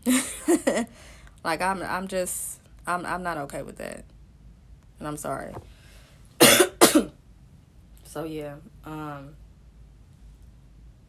it. 0.06 0.88
like 1.44 1.62
I'm. 1.62 1.80
I'm 1.82 2.08
just. 2.08 2.60
I'm. 2.86 3.06
I'm 3.06 3.22
not 3.22 3.38
okay 3.38 3.62
with 3.62 3.76
that, 3.76 4.04
and 4.98 5.08
I'm 5.08 5.16
sorry. 5.16 5.54
so 8.04 8.24
yeah. 8.24 8.54
Um. 8.84 9.36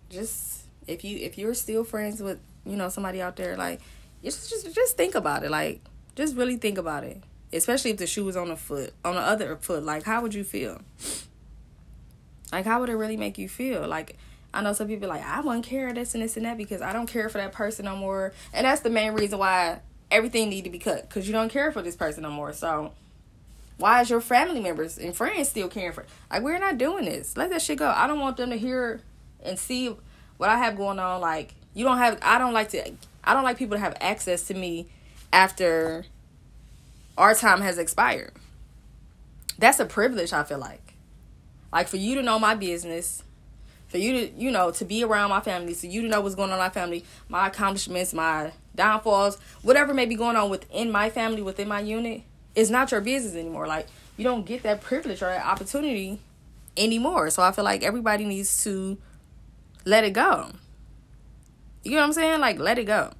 Just 0.09 0.67
if 0.87 1.03
you 1.03 1.17
if 1.17 1.37
you're 1.37 1.53
still 1.53 1.83
friends 1.83 2.21
with 2.21 2.39
you 2.65 2.75
know 2.75 2.89
somebody 2.89 3.21
out 3.21 3.35
there 3.35 3.55
like 3.55 3.79
just 4.23 4.49
just 4.49 4.73
just 4.73 4.97
think 4.97 5.15
about 5.15 5.43
it 5.43 5.51
like 5.51 5.81
just 6.15 6.35
really 6.35 6.57
think 6.57 6.77
about 6.77 7.03
it 7.03 7.21
especially 7.53 7.91
if 7.91 7.97
the 7.97 8.07
shoe 8.07 8.25
was 8.25 8.35
on 8.35 8.49
the 8.49 8.55
foot 8.55 8.93
on 9.05 9.15
the 9.15 9.21
other 9.21 9.55
foot 9.57 9.83
like 9.83 10.03
how 10.03 10.21
would 10.21 10.33
you 10.33 10.43
feel 10.43 10.81
like 12.51 12.65
how 12.65 12.79
would 12.79 12.89
it 12.89 12.95
really 12.95 13.17
make 13.17 13.37
you 13.37 13.47
feel 13.47 13.87
like 13.87 14.17
i 14.53 14.61
know 14.61 14.73
some 14.73 14.87
people 14.87 15.07
like 15.07 15.23
i 15.25 15.39
wouldn't 15.41 15.65
care 15.65 15.93
this 15.93 16.13
and 16.13 16.23
this 16.23 16.35
and 16.37 16.45
that 16.45 16.57
because 16.57 16.81
i 16.81 16.91
don't 16.91 17.07
care 17.07 17.29
for 17.29 17.37
that 17.37 17.51
person 17.51 17.85
no 17.85 17.95
more 17.95 18.33
and 18.53 18.65
that's 18.65 18.81
the 18.81 18.89
main 18.89 19.13
reason 19.13 19.37
why 19.37 19.79
everything 20.09 20.49
need 20.49 20.63
to 20.63 20.69
be 20.69 20.79
cut 20.79 21.07
because 21.07 21.27
you 21.27 21.33
don't 21.33 21.49
care 21.49 21.71
for 21.71 21.81
this 21.81 21.95
person 21.95 22.23
no 22.23 22.31
more 22.31 22.53
so 22.53 22.91
why 23.77 24.01
is 24.01 24.09
your 24.09 24.21
family 24.21 24.59
members 24.59 24.97
and 24.97 25.15
friends 25.15 25.49
still 25.49 25.67
caring 25.67 25.91
for 25.91 26.05
like 26.31 26.41
we're 26.41 26.59
not 26.59 26.77
doing 26.77 27.05
this 27.05 27.37
let 27.37 27.49
that 27.49 27.61
shit 27.61 27.77
go 27.77 27.89
i 27.95 28.07
don't 28.07 28.19
want 28.19 28.37
them 28.37 28.49
to 28.49 28.57
hear 28.57 29.01
and 29.43 29.57
see 29.57 29.95
what 30.37 30.49
i 30.49 30.57
have 30.57 30.75
going 30.75 30.99
on 30.99 31.21
like 31.21 31.53
you 31.73 31.85
don't 31.85 31.97
have 31.97 32.17
i 32.21 32.37
don't 32.37 32.53
like 32.53 32.69
to 32.69 32.91
i 33.23 33.33
don't 33.33 33.43
like 33.43 33.57
people 33.57 33.75
to 33.75 33.81
have 33.81 33.95
access 34.01 34.47
to 34.47 34.53
me 34.53 34.87
after 35.31 36.05
our 37.17 37.33
time 37.33 37.61
has 37.61 37.77
expired. 37.77 38.31
That's 39.57 39.79
a 39.79 39.85
privilege, 39.85 40.33
I 40.33 40.43
feel 40.43 40.59
like. 40.59 40.93
Like 41.71 41.87
for 41.87 41.97
you 41.97 42.15
to 42.15 42.21
know 42.21 42.39
my 42.39 42.55
business, 42.55 43.23
for 43.87 43.97
you 43.97 44.13
to, 44.13 44.33
you 44.33 44.51
know, 44.51 44.71
to 44.71 44.85
be 44.85 45.03
around 45.03 45.29
my 45.29 45.41
family, 45.41 45.73
so 45.73 45.87
you 45.87 46.01
to 46.01 46.07
know 46.07 46.21
what's 46.21 46.35
going 46.35 46.51
on 46.51 46.57
in 46.57 46.63
my 46.63 46.69
family, 46.69 47.03
my 47.27 47.47
accomplishments, 47.47 48.13
my 48.13 48.51
downfalls, 48.75 49.39
whatever 49.63 49.93
may 49.93 50.05
be 50.05 50.15
going 50.15 50.35
on 50.35 50.49
within 50.49 50.91
my 50.91 51.09
family, 51.09 51.41
within 51.41 51.67
my 51.67 51.79
unit, 51.79 52.21
is 52.57 52.71
not 52.71 52.91
your 52.91 53.01
business 53.01 53.35
anymore. 53.35 53.67
Like 53.67 53.87
you 54.17 54.23
don't 54.23 54.45
get 54.45 54.63
that 54.63 54.81
privilege 54.81 55.21
or 55.21 55.27
that 55.27 55.45
opportunity 55.45 56.19
anymore. 56.75 57.29
So 57.29 57.43
I 57.43 57.51
feel 57.51 57.63
like 57.63 57.83
everybody 57.83 58.25
needs 58.25 58.63
to 58.63 58.97
let 59.85 60.03
it 60.03 60.11
go. 60.11 60.49
You 61.83 61.91
know 61.91 61.97
what 61.97 62.07
I'm 62.07 62.13
saying? 62.13 62.39
Like 62.41 62.59
let 62.59 62.79
it 62.79 62.85
go. 62.85 63.11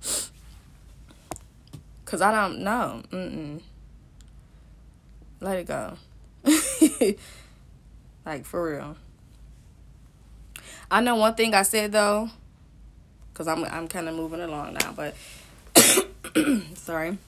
Cause 2.04 2.22
I 2.22 2.32
don't 2.32 2.60
know. 2.62 3.04
Mm-mm. 3.12 3.62
Let 5.40 5.60
it 5.60 5.68
go. 5.68 5.98
like 8.26 8.44
for 8.44 8.72
real. 8.72 8.98
I 10.90 11.02
know 11.02 11.16
one 11.16 11.36
thing 11.36 11.54
I 11.54 11.62
said 11.62 11.92
though, 11.92 12.30
cause 13.36 13.48
I'm 13.48 13.64
I'm 13.66 13.88
kind 13.88 14.10
of 14.10 14.16
moving 14.16 14.42
along 14.42 14.78
now, 14.82 14.94
but 14.94 15.16
sorry. 16.76 17.20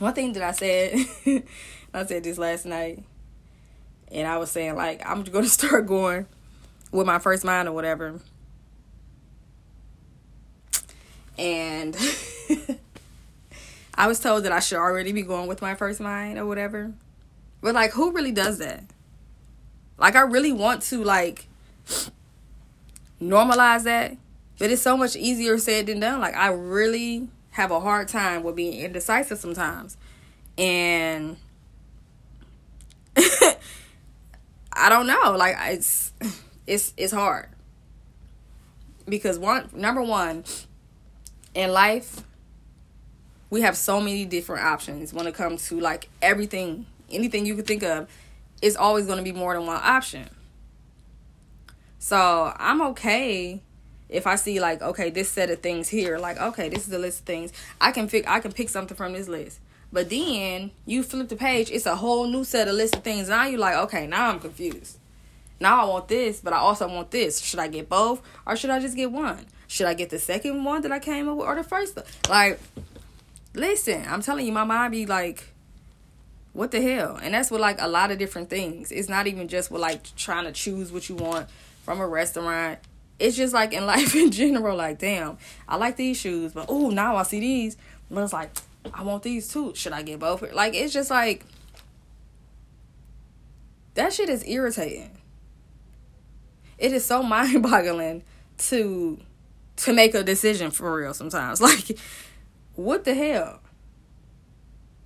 One 0.00 0.14
thing 0.14 0.32
that 0.32 0.42
I 0.42 0.52
said, 0.52 0.94
I 1.94 2.06
said 2.06 2.24
this 2.24 2.38
last 2.38 2.64
night, 2.64 3.04
and 4.10 4.26
I 4.26 4.38
was 4.38 4.50
saying 4.50 4.74
like 4.74 5.06
I'm 5.06 5.22
gonna 5.24 5.46
start 5.48 5.86
going 5.86 6.26
with 6.90 7.06
my 7.06 7.18
first 7.18 7.44
mind 7.44 7.68
or 7.68 7.72
whatever, 7.72 8.18
and 11.38 11.94
I 13.94 14.06
was 14.06 14.18
told 14.20 14.44
that 14.44 14.52
I 14.52 14.60
should 14.60 14.78
already 14.78 15.12
be 15.12 15.20
going 15.20 15.48
with 15.48 15.60
my 15.60 15.74
first 15.74 16.00
mind 16.00 16.38
or 16.38 16.46
whatever. 16.46 16.94
But 17.60 17.74
like 17.74 17.92
who 17.92 18.12
really 18.12 18.32
does 18.32 18.56
that? 18.56 18.84
Like 19.98 20.16
I 20.16 20.22
really 20.22 20.52
want 20.52 20.80
to 20.84 21.04
like 21.04 21.46
normalize 23.20 23.84
that, 23.84 24.16
but 24.58 24.70
it's 24.70 24.80
so 24.80 24.96
much 24.96 25.14
easier 25.14 25.58
said 25.58 25.88
than 25.88 26.00
done. 26.00 26.20
Like 26.20 26.34
I 26.36 26.48
really 26.48 27.28
have 27.50 27.70
a 27.70 27.80
hard 27.80 28.08
time 28.08 28.42
with 28.42 28.56
being 28.56 28.80
indecisive 28.80 29.38
sometimes. 29.38 29.96
And 30.56 31.36
I 34.72 34.88
don't 34.88 35.06
know, 35.06 35.34
like 35.36 35.56
it's 35.60 36.12
it's 36.66 36.92
it's 36.96 37.12
hard. 37.12 37.48
Because 39.08 39.38
one 39.38 39.68
number 39.72 40.02
one 40.02 40.44
in 41.54 41.72
life 41.72 42.22
we 43.50 43.62
have 43.62 43.76
so 43.76 44.00
many 44.00 44.24
different 44.24 44.64
options 44.64 45.12
when 45.12 45.26
it 45.26 45.34
comes 45.34 45.68
to 45.68 45.80
like 45.80 46.08
everything, 46.22 46.86
anything 47.10 47.44
you 47.44 47.56
could 47.56 47.66
think 47.66 47.82
of, 47.82 48.08
it's 48.62 48.76
always 48.76 49.06
going 49.06 49.18
to 49.18 49.24
be 49.24 49.32
more 49.32 49.54
than 49.54 49.66
one 49.66 49.80
option. 49.82 50.28
So 51.98 52.54
I'm 52.56 52.80
okay 52.82 53.60
if 54.10 54.26
I 54.26 54.34
see 54.34 54.60
like 54.60 54.82
okay 54.82 55.10
this 55.10 55.28
set 55.28 55.50
of 55.50 55.60
things 55.60 55.88
here, 55.88 56.18
like 56.18 56.38
okay 56.38 56.68
this 56.68 56.80
is 56.80 56.88
the 56.88 56.98
list 56.98 57.20
of 57.20 57.26
things 57.26 57.52
I 57.80 57.92
can 57.92 58.08
pick. 58.08 58.28
I 58.28 58.40
can 58.40 58.52
pick 58.52 58.68
something 58.68 58.96
from 58.96 59.12
this 59.12 59.28
list. 59.28 59.60
But 59.92 60.08
then 60.08 60.70
you 60.86 61.02
flip 61.02 61.28
the 61.28 61.36
page, 61.36 61.70
it's 61.70 61.86
a 61.86 61.96
whole 61.96 62.26
new 62.26 62.44
set 62.44 62.68
of 62.68 62.74
list 62.74 62.96
of 62.96 63.02
things. 63.02 63.28
Now 63.28 63.46
you're 63.46 63.58
like 63.58 63.76
okay 63.76 64.06
now 64.06 64.30
I'm 64.30 64.40
confused. 64.40 64.98
Now 65.60 65.82
I 65.82 65.88
want 65.88 66.08
this, 66.08 66.40
but 66.40 66.52
I 66.52 66.56
also 66.56 66.88
want 66.88 67.10
this. 67.10 67.40
Should 67.40 67.60
I 67.60 67.68
get 67.68 67.88
both 67.88 68.22
or 68.46 68.56
should 68.56 68.70
I 68.70 68.80
just 68.80 68.96
get 68.96 69.12
one? 69.12 69.46
Should 69.66 69.86
I 69.86 69.94
get 69.94 70.10
the 70.10 70.18
second 70.18 70.64
one 70.64 70.82
that 70.82 70.90
I 70.92 70.98
came 70.98 71.28
up 71.28 71.36
with 71.36 71.46
or 71.46 71.54
the 71.54 71.62
first? 71.62 71.96
one? 71.96 72.04
Like, 72.28 72.60
listen, 73.54 74.04
I'm 74.08 74.22
telling 74.22 74.46
you, 74.46 74.52
my 74.52 74.64
mind 74.64 74.92
be 74.92 75.06
like 75.06 75.50
what 76.52 76.70
the 76.70 76.80
hell? 76.80 77.18
And 77.22 77.34
that's 77.34 77.50
with 77.50 77.60
like 77.60 77.80
a 77.80 77.88
lot 77.88 78.10
of 78.10 78.18
different 78.18 78.50
things. 78.50 78.90
It's 78.90 79.08
not 79.08 79.26
even 79.26 79.48
just 79.48 79.70
with 79.70 79.80
like 79.80 80.14
trying 80.16 80.44
to 80.44 80.52
choose 80.52 80.90
what 80.90 81.08
you 81.08 81.14
want 81.14 81.48
from 81.84 82.00
a 82.00 82.06
restaurant. 82.06 82.78
It's 83.20 83.36
just 83.36 83.54
like 83.54 83.72
in 83.72 83.86
life 83.94 84.14
in 84.16 84.30
general, 84.30 84.76
like, 84.76 84.98
damn, 84.98 85.38
I 85.68 85.76
like 85.76 85.96
these 85.96 86.18
shoes, 86.18 86.52
but 86.52 86.66
oh, 86.68 86.90
now 86.90 87.16
I 87.16 87.22
see 87.22 87.40
these. 87.40 87.76
But 88.10 88.24
it's 88.24 88.32
like, 88.32 88.50
I 88.92 89.02
want 89.02 89.22
these 89.22 89.46
too. 89.46 89.72
Should 89.76 89.92
I 89.92 90.02
get 90.02 90.18
both? 90.18 90.42
Like, 90.52 90.74
it's 90.74 90.92
just 90.92 91.10
like, 91.10 91.44
that 93.94 94.12
shit 94.12 94.28
is 94.28 94.46
irritating. 94.48 95.10
It 96.78 96.92
is 96.92 97.04
so 97.04 97.22
mind 97.22 97.62
boggling 97.62 98.24
to 98.58 99.18
to 99.76 99.92
make 99.94 100.14
a 100.14 100.22
decision 100.22 100.70
for 100.70 100.92
real 100.94 101.14
sometimes. 101.14 101.60
Like, 101.70 101.98
what 102.74 103.04
the 103.04 103.14
hell? 103.14 103.60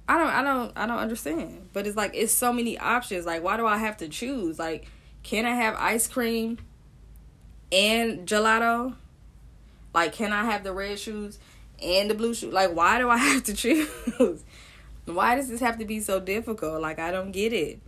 I 0.09 0.18
don't 0.18 0.30
I 0.30 0.42
don't 0.42 0.73
I 0.76 0.87
don't 0.87 0.99
understand. 0.99 1.71
But 1.73 1.87
it's 1.87 1.97
like 1.97 2.12
it's 2.14 2.33
so 2.33 2.52
many 2.52 2.78
options. 2.78 3.26
Like 3.26 3.42
why 3.42 3.56
do 3.56 3.66
I 3.66 3.78
have 3.78 3.97
to 3.99 4.09
choose? 4.09 4.59
Like 4.59 4.87
can 5.23 5.47
I 5.47 5.54
have 5.54 5.75
ice 5.78 6.06
cream 6.06 6.59
and 7.75 8.26
gelato? 8.26 8.95
Like 9.93 10.12
can 10.12 10.33
I 10.33 10.45
have 10.45 10.64
the 10.64 10.73
red 10.73 10.99
shoes 10.99 11.38
and 11.83 12.09
the 12.09 12.14
blue 12.14 12.35
shoes? 12.35 12.52
Like 12.52 12.75
why 12.75 12.99
do 12.99 13.11
I 13.11 13.16
have 13.19 13.45
to 13.45 13.54
choose? 13.54 14.45
why 15.07 15.35
does 15.35 15.49
this 15.49 15.61
have 15.61 15.78
to 15.78 15.85
be 15.85 16.00
so 16.00 16.21
difficult? 16.21 16.81
Like 16.81 16.99
I 16.99 17.11
don't 17.11 17.33
get 17.33 17.52
it. 17.52 17.81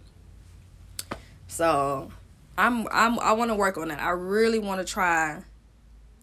So, 1.49 2.11
I'm 2.59 2.87
I'm 2.91 3.19
I 3.21 3.33
want 3.33 3.51
to 3.51 3.55
work 3.55 3.79
on 3.79 3.89
that. 3.89 4.01
I 4.01 4.11
really 4.11 4.59
want 4.59 4.81
to 4.81 4.93
try 4.93 5.43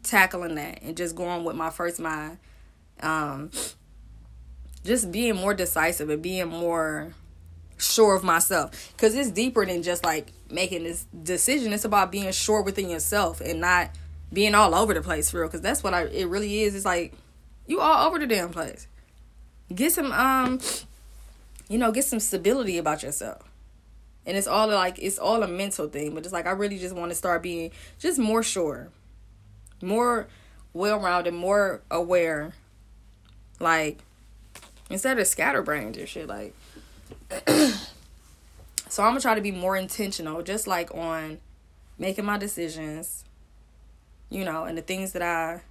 tackling 0.04 0.56
that 0.56 0.82
and 0.82 0.98
just 0.98 1.16
going 1.16 1.44
with 1.44 1.56
my 1.56 1.70
first 1.70 2.00
mind. 2.00 2.38
Um 3.00 3.52
just 4.84 5.12
being 5.12 5.36
more 5.36 5.54
decisive 5.54 6.10
and 6.10 6.22
being 6.22 6.48
more 6.48 7.14
sure 7.84 8.16
of 8.16 8.24
myself. 8.24 8.94
Because 8.96 9.16
it's 9.16 9.32
deeper 9.32 9.66
than 9.66 9.84
just 9.84 10.04
like 10.04 10.32
making 10.50 10.84
this 10.84 11.06
decision. 11.24 11.74
It's 11.74 11.86
about 11.86 12.12
being 12.12 12.32
sure 12.32 12.62
within 12.62 12.90
yourself 12.90 13.42
and 13.42 13.62
not 13.62 13.92
being 14.32 14.56
all 14.56 14.74
over 14.74 14.94
the 14.94 15.02
place 15.02 15.30
for 15.30 15.40
real. 15.40 15.48
Because 15.48 15.62
that's 15.62 15.84
what 15.84 15.94
I 15.94 16.04
it 16.06 16.28
really 16.28 16.62
is. 16.62 16.76
It's 16.76 16.86
like 16.86 17.14
you 17.68 17.80
all 17.80 18.08
over 18.08 18.20
the 18.20 18.28
damn 18.28 18.50
place. 18.50 18.88
Get 19.74 19.92
some 19.92 20.12
um 20.12 20.60
you 21.70 21.78
know 21.78 21.92
get 21.92 22.06
some 22.06 22.20
stability 22.20 22.78
about 22.78 23.04
yourself. 23.04 23.50
And 24.26 24.38
it's 24.38 24.48
all 24.48 24.68
like 24.68 25.00
it's 25.00 25.20
all 25.20 25.44
a 25.44 25.48
mental 25.48 25.88
thing 25.88 26.14
but 26.14 26.24
it's 26.24 26.34
like 26.34 26.46
I 26.48 26.52
really 26.52 26.80
just 26.80 26.96
want 26.96 27.12
to 27.12 27.16
start 27.16 27.44
being 27.44 27.72
just 28.00 28.20
more 28.20 28.44
sure 28.44 28.90
more 29.82 30.28
well-rounded 30.74 31.34
more 31.34 31.82
aware. 31.92 32.54
Like 33.60 34.00
instead 34.90 35.20
of 35.20 35.28
scatterbrained 35.28 35.98
and 35.98 36.08
shit 36.08 36.28
like 36.28 36.56
so 38.90 39.04
i'm 39.04 39.10
gonna 39.10 39.20
try 39.20 39.36
to 39.36 39.42
be 39.42 39.52
more 39.52 39.76
intentional 39.76 40.42
just 40.42 40.68
like 40.68 40.94
on 40.94 41.40
making 41.98 42.26
my 42.26 42.38
decisions 42.38 43.24
you 44.30 44.44
know 44.44 44.66
and 44.66 44.78
the 44.78 44.82
things 44.82 45.14
that 45.14 45.22
i 45.22 45.62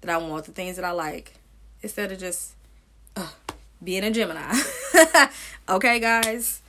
that 0.00 0.10
i 0.10 0.16
want 0.16 0.44
the 0.44 0.52
things 0.52 0.76
that 0.76 0.84
i 0.84 0.90
like 0.90 1.34
instead 1.82 2.12
of 2.12 2.18
just 2.18 2.52
uh, 3.16 3.26
being 3.82 4.04
a 4.04 4.10
gemini. 4.10 4.54
Okay 5.68 6.00
guys? 6.00 6.60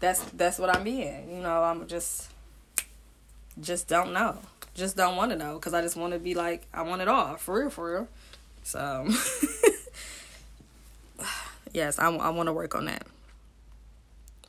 That's 0.00 0.20
that's 0.32 0.58
what 0.58 0.74
i'm 0.74 0.82
being 0.82 1.30
you 1.30 1.40
know 1.40 1.62
i'm 1.62 1.86
just 1.86 2.30
just 3.60 3.86
don't 3.86 4.12
know. 4.12 4.38
Just 4.74 4.96
don't 4.96 5.14
want 5.16 5.30
to 5.30 5.36
know 5.36 5.54
because 5.54 5.72
i 5.72 5.80
just 5.80 5.96
want 5.96 6.12
to 6.14 6.18
be 6.18 6.34
like 6.34 6.66
i 6.74 6.82
want 6.82 7.00
it 7.00 7.06
all 7.06 7.36
for 7.36 7.60
real 7.60 7.70
for 7.70 7.92
real. 7.92 8.08
So 8.64 9.08
yes, 11.72 11.98
I, 11.98 12.08
I 12.08 12.30
want 12.30 12.48
to 12.48 12.52
work 12.52 12.74
on 12.74 12.86
that. 12.86 13.06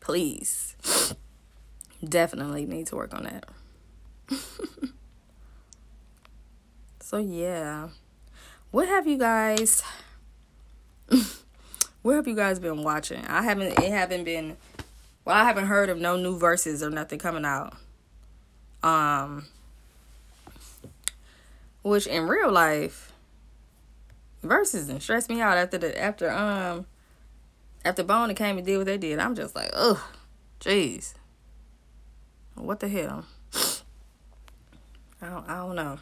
Please. 0.06 0.76
Definitely 2.08 2.68
need 2.68 2.86
to 2.88 2.96
work 2.96 3.12
on 3.16 3.24
that. 3.24 3.46
so, 7.00 7.18
yeah. 7.18 7.90
What 8.70 8.88
have 8.88 9.08
you 9.08 9.18
guys. 9.18 9.82
what 12.04 12.16
have 12.16 12.28
you 12.28 12.36
guys 12.36 12.60
been 12.60 12.84
watching? 12.84 13.26
I 13.26 13.42
haven't. 13.42 13.80
It 13.80 13.90
haven't 13.90 14.26
been. 14.26 14.58
Well, 15.26 15.36
I 15.36 15.44
haven't 15.44 15.66
heard 15.66 15.90
of 15.90 15.98
no 15.98 16.16
new 16.18 16.38
Verzuz 16.38 16.84
or 16.84 16.92
nothing 16.92 17.18
coming 17.18 17.44
out. 17.44 17.76
Um. 18.84 19.48
Which 21.82 22.06
in 22.06 22.28
real 22.28 22.52
life, 22.52 23.12
Verzuz 24.44 24.88
and 24.88 25.02
stress 25.02 25.30
me 25.30 25.42
out 25.42 25.58
after 25.58 25.80
the 25.80 26.00
after 26.00 26.30
um 26.30 26.86
after 27.86 28.04
Bone 28.04 28.34
came 28.34 28.58
and 28.58 28.66
did 28.66 28.78
what 28.78 28.88
they 28.88 28.98
did, 28.98 29.20
I'm 29.20 29.36
just 29.36 29.56
like, 29.56 29.70
ugh, 29.74 30.00
jeez, 30.60 31.14
what 32.56 32.80
the 32.80 32.90
hell? 32.90 33.26
I 35.22 35.30
don't, 35.30 35.48
I 35.50 35.58
don't 35.58 35.76
know, 35.76 36.00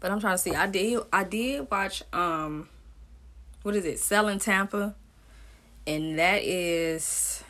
but 0.00 0.10
I'm 0.10 0.18
trying 0.18 0.34
to 0.34 0.38
see. 0.38 0.54
I 0.54 0.66
did, 0.66 1.00
I 1.12 1.24
did 1.24 1.70
watch, 1.70 2.02
um, 2.12 2.68
what 3.62 3.76
is 3.76 3.84
it, 3.84 4.00
Selling 4.00 4.38
Tampa, 4.38 4.94
and 5.86 6.18
that 6.18 6.42
is 6.42 7.44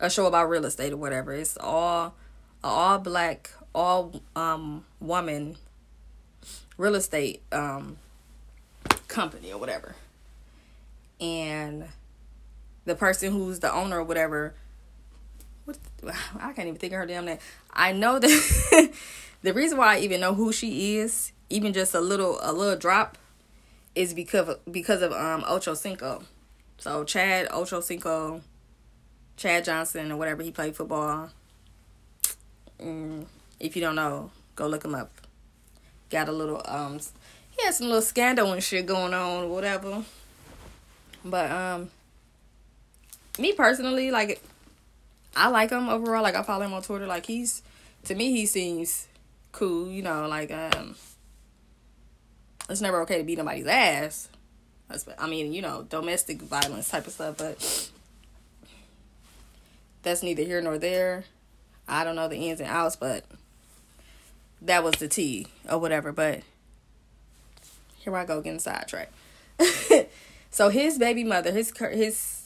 a 0.00 0.08
show 0.08 0.26
about 0.26 0.48
real 0.48 0.64
estate 0.64 0.94
or 0.94 0.96
whatever. 0.96 1.32
It's 1.34 1.58
all, 1.58 2.14
all 2.64 2.98
black, 2.98 3.50
all 3.74 4.20
um 4.34 4.84
woman 4.98 5.56
real 6.76 6.94
estate 6.94 7.42
um 7.52 7.98
company 9.08 9.52
or 9.52 9.58
whatever, 9.58 9.94
and 11.20 11.84
the 12.84 12.94
person 12.94 13.32
who's 13.32 13.60
the 13.60 13.72
owner 13.72 13.98
or 13.98 14.04
whatever. 14.04 14.54
What 15.64 15.78
I 16.40 16.52
can't 16.52 16.68
even 16.68 16.76
think 16.76 16.92
of 16.92 16.98
her 16.98 17.06
damn 17.06 17.24
name. 17.24 17.38
I 17.72 17.92
know 17.92 18.18
that 18.18 18.92
the 19.42 19.54
reason 19.54 19.78
why 19.78 19.96
I 19.96 20.00
even 20.00 20.20
know 20.20 20.34
who 20.34 20.52
she 20.52 20.96
is, 20.96 21.32
even 21.48 21.72
just 21.72 21.94
a 21.94 22.00
little 22.00 22.38
a 22.42 22.52
little 22.52 22.76
drop, 22.76 23.18
is 23.94 24.14
because 24.14 24.48
of, 24.48 24.72
because 24.72 25.02
of 25.02 25.12
um 25.12 25.42
Ochocinco. 25.42 26.24
So 26.78 27.04
Chad 27.04 27.48
Ochocinco, 27.48 28.40
Chad 29.36 29.64
Johnson 29.64 30.12
or 30.12 30.16
whatever 30.16 30.42
he 30.42 30.50
played 30.50 30.74
football. 30.74 31.30
Mm, 32.80 33.26
if 33.58 33.76
you 33.76 33.82
don't 33.82 33.96
know, 33.96 34.30
go 34.56 34.66
look 34.66 34.84
him 34.84 34.94
up. 34.94 35.12
Got 36.08 36.28
a 36.28 36.32
little 36.32 36.62
um, 36.64 36.98
he 37.50 37.64
had 37.64 37.74
some 37.74 37.88
little 37.88 38.02
scandal 38.02 38.52
and 38.52 38.62
shit 38.62 38.86
going 38.86 39.14
on, 39.14 39.44
or 39.44 39.48
whatever. 39.48 40.02
But 41.24 41.50
um, 41.50 41.90
me 43.38 43.52
personally, 43.52 44.10
like 44.10 44.42
I 45.36 45.48
like 45.48 45.70
him 45.70 45.88
overall. 45.88 46.22
Like 46.22 46.34
I 46.34 46.42
follow 46.42 46.64
him 46.64 46.72
on 46.72 46.82
Twitter. 46.82 47.06
Like 47.06 47.26
he's 47.26 47.62
to 48.04 48.14
me 48.14 48.30
he 48.30 48.46
seems 48.46 49.08
cool, 49.52 49.90
you 49.90 50.02
know, 50.02 50.26
like 50.28 50.50
um 50.50 50.96
it's 52.68 52.80
never 52.80 53.00
okay 53.02 53.18
to 53.18 53.24
beat 53.24 53.38
nobody's 53.38 53.66
ass. 53.66 54.28
I 55.18 55.28
mean, 55.28 55.52
you 55.52 55.62
know, 55.62 55.82
domestic 55.88 56.42
violence 56.42 56.88
type 56.88 57.06
of 57.06 57.12
stuff, 57.12 57.36
but 57.38 57.90
that's 60.02 60.22
neither 60.22 60.42
here 60.42 60.60
nor 60.60 60.78
there. 60.78 61.24
I 61.86 62.04
don't 62.04 62.16
know 62.16 62.28
the 62.28 62.36
ins 62.36 62.60
and 62.60 62.68
outs, 62.68 62.96
but 62.96 63.24
that 64.62 64.82
was 64.82 64.94
the 64.94 65.08
T 65.08 65.46
or 65.70 65.78
whatever. 65.78 66.12
But 66.12 66.42
here 67.96 68.16
I 68.16 68.24
go 68.24 68.40
getting 68.40 68.58
sidetracked. 68.58 69.12
so 70.50 70.68
his 70.70 70.98
baby 70.98 71.24
mother, 71.24 71.52
his 71.52 71.72
his 71.92 72.39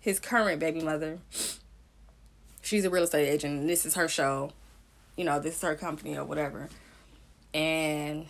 his 0.00 0.18
current 0.18 0.58
baby 0.58 0.80
mother, 0.80 1.18
she's 2.62 2.84
a 2.84 2.90
real 2.90 3.04
estate 3.04 3.28
agent, 3.28 3.66
this 3.66 3.84
is 3.86 3.94
her 3.94 4.08
show. 4.08 4.52
You 5.16 5.24
know, 5.24 5.38
this 5.38 5.56
is 5.56 5.62
her 5.62 5.74
company 5.74 6.16
or 6.16 6.24
whatever. 6.24 6.70
And 7.52 8.26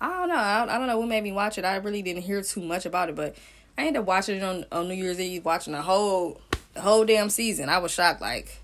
I 0.00 0.08
don't 0.08 0.28
know. 0.28 0.36
I, 0.36 0.62
I 0.62 0.78
don't 0.78 0.86
know 0.86 0.98
what 0.98 1.08
made 1.08 1.22
me 1.22 1.32
watch 1.32 1.58
it. 1.58 1.64
I 1.64 1.76
really 1.76 2.00
didn't 2.00 2.22
hear 2.22 2.40
too 2.42 2.62
much 2.62 2.86
about 2.86 3.10
it, 3.10 3.16
but 3.16 3.36
I 3.76 3.86
ended 3.86 4.00
up 4.00 4.06
watching 4.06 4.36
it 4.36 4.42
on, 4.42 4.64
on 4.72 4.88
New 4.88 4.94
Year's 4.94 5.20
Eve, 5.20 5.44
watching 5.44 5.74
the 5.74 5.82
whole 5.82 6.40
the 6.72 6.80
whole 6.80 7.04
damn 7.04 7.28
season. 7.28 7.68
I 7.68 7.78
was 7.78 7.90
shocked. 7.90 8.20
Like 8.20 8.60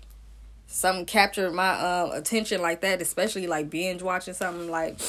something 0.65 1.05
captured 1.05 1.51
my 1.51 1.69
uh, 1.69 2.11
attention 2.13 2.61
like 2.61 2.81
that, 2.81 3.01
especially 3.01 3.45
like 3.45 3.69
binge 3.69 4.01
watching 4.01 4.33
something 4.33 4.71
like. 4.71 4.99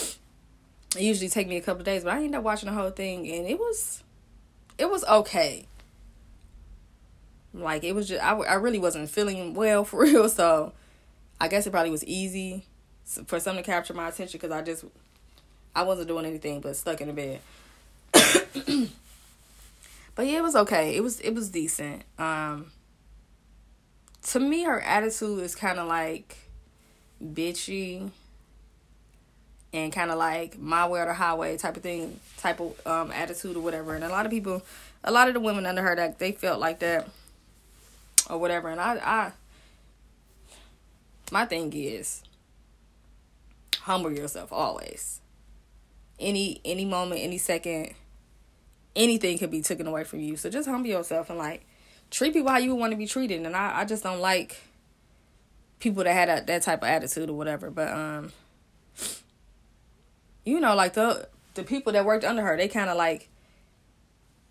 It 0.96 1.02
usually 1.02 1.28
take 1.28 1.48
me 1.48 1.58
a 1.58 1.60
couple 1.60 1.84
days, 1.84 2.04
but 2.04 2.14
I 2.14 2.16
ended 2.16 2.36
up 2.36 2.44
watching 2.44 2.68
the 2.68 2.74
whole 2.74 2.90
thing, 2.90 3.30
and 3.30 3.46
it 3.46 3.58
was, 3.58 4.02
it 4.78 4.90
was 4.90 5.04
okay. 5.04 5.66
Like 7.54 7.84
it 7.84 7.94
was 7.94 8.08
just 8.08 8.22
I, 8.22 8.36
I 8.36 8.54
really 8.54 8.78
wasn't 8.78 9.10
feeling 9.10 9.54
well 9.54 9.84
for 9.86 10.00
real, 10.02 10.28
so 10.28 10.72
I 11.40 11.48
guess 11.48 11.66
it 11.66 11.70
probably 11.70 11.90
was 11.90 12.04
easy 12.04 12.64
for 13.26 13.40
something 13.40 13.64
to 13.64 13.70
capture 13.70 13.94
my 13.94 14.08
attention 14.08 14.38
because 14.38 14.52
I 14.52 14.62
just 14.62 14.84
I 15.74 15.82
wasn't 15.82 16.08
doing 16.08 16.26
anything 16.26 16.60
but 16.60 16.76
stuck 16.76 17.00
in 17.00 17.08
the 17.08 17.14
bed. 17.14 17.40
but 20.14 20.26
yeah, 20.26 20.38
it 20.38 20.42
was 20.42 20.56
okay. 20.56 20.96
It 20.96 21.02
was 21.02 21.20
it 21.20 21.34
was 21.34 21.50
decent. 21.50 22.02
Um 22.18 22.72
to 24.24 24.40
me 24.40 24.64
her 24.64 24.80
attitude 24.80 25.42
is 25.42 25.54
kind 25.54 25.78
of 25.78 25.88
like 25.88 26.36
bitchy 27.22 28.10
and 29.72 29.92
kind 29.92 30.10
of 30.10 30.18
like 30.18 30.58
my 30.58 30.86
way 30.86 31.00
or 31.00 31.06
the 31.06 31.14
highway 31.14 31.56
type 31.56 31.76
of 31.76 31.82
thing, 31.82 32.18
type 32.38 32.60
of 32.60 32.86
um 32.86 33.10
attitude 33.12 33.56
or 33.56 33.60
whatever. 33.60 33.94
And 33.94 34.04
a 34.04 34.08
lot 34.08 34.26
of 34.26 34.32
people, 34.32 34.62
a 35.02 35.12
lot 35.12 35.28
of 35.28 35.34
the 35.34 35.40
women 35.40 35.64
under 35.64 35.82
her 35.82 35.96
that 35.96 36.18
they 36.18 36.32
felt 36.32 36.60
like 36.60 36.80
that 36.80 37.08
or 38.28 38.38
whatever. 38.38 38.68
And 38.68 38.80
I 38.80 38.98
I 39.02 39.32
my 41.30 41.44
thing 41.44 41.72
is 41.72 42.22
humble 43.80 44.12
yourself 44.12 44.52
always. 44.52 45.20
Any 46.18 46.60
any 46.64 46.84
moment 46.84 47.20
any 47.20 47.38
second 47.38 47.94
anything 48.96 49.38
could 49.38 49.50
be 49.50 49.62
taken 49.62 49.86
away 49.86 50.04
from 50.04 50.20
you. 50.20 50.36
So 50.36 50.50
just 50.50 50.68
humble 50.68 50.88
yourself 50.88 51.30
and 51.30 51.38
like 51.38 51.66
treat 52.10 52.32
people 52.32 52.50
how 52.50 52.58
you 52.58 52.74
want 52.74 52.92
to 52.92 52.96
be 52.96 53.06
treated. 53.06 53.44
And 53.44 53.54
i, 53.54 53.80
I 53.80 53.84
just 53.84 54.02
don't 54.02 54.20
like 54.20 54.62
people 55.78 56.04
that 56.04 56.12
had 56.12 56.28
a, 56.28 56.44
that 56.46 56.62
type 56.62 56.82
of 56.82 56.88
attitude 56.88 57.30
or 57.30 57.34
whatever. 57.34 57.70
But 57.70 57.88
um 57.92 58.32
you 60.44 60.60
know 60.60 60.74
like 60.74 60.94
the 60.94 61.28
the 61.54 61.62
people 61.62 61.92
that 61.92 62.04
worked 62.04 62.24
under 62.24 62.42
her 62.42 62.56
they 62.56 62.68
kind 62.68 62.88
of 62.88 62.96
like 62.96 63.28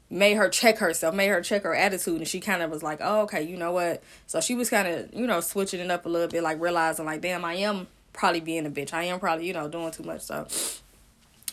made 0.09 0.35
her 0.35 0.49
check 0.49 0.77
herself, 0.77 1.13
made 1.13 1.27
her 1.27 1.41
check 1.41 1.63
her 1.63 1.75
attitude, 1.75 2.17
and 2.17 2.27
she 2.27 2.39
kind 2.39 2.61
of 2.61 2.71
was 2.71 2.83
like, 2.83 2.99
"Oh, 3.01 3.21
okay, 3.21 3.41
you 3.41 3.57
know 3.57 3.71
what?" 3.71 4.03
So 4.25 4.39
she 4.39 4.55
was 4.55 4.69
kind 4.69 4.87
of, 4.87 5.13
you 5.13 5.27
know, 5.27 5.41
switching 5.41 5.79
it 5.79 5.91
up 5.91 6.05
a 6.05 6.09
little 6.09 6.27
bit, 6.27 6.43
like 6.43 6.61
realizing, 6.61 7.05
like, 7.05 7.21
"Damn, 7.21 7.43
I 7.43 7.55
am 7.55 7.87
probably 8.13 8.39
being 8.39 8.65
a 8.65 8.69
bitch. 8.69 8.93
I 8.93 9.03
am 9.03 9.19
probably, 9.19 9.47
you 9.47 9.53
know, 9.53 9.67
doing 9.67 9.91
too 9.91 10.03
much." 10.03 10.21
So, 10.21 10.47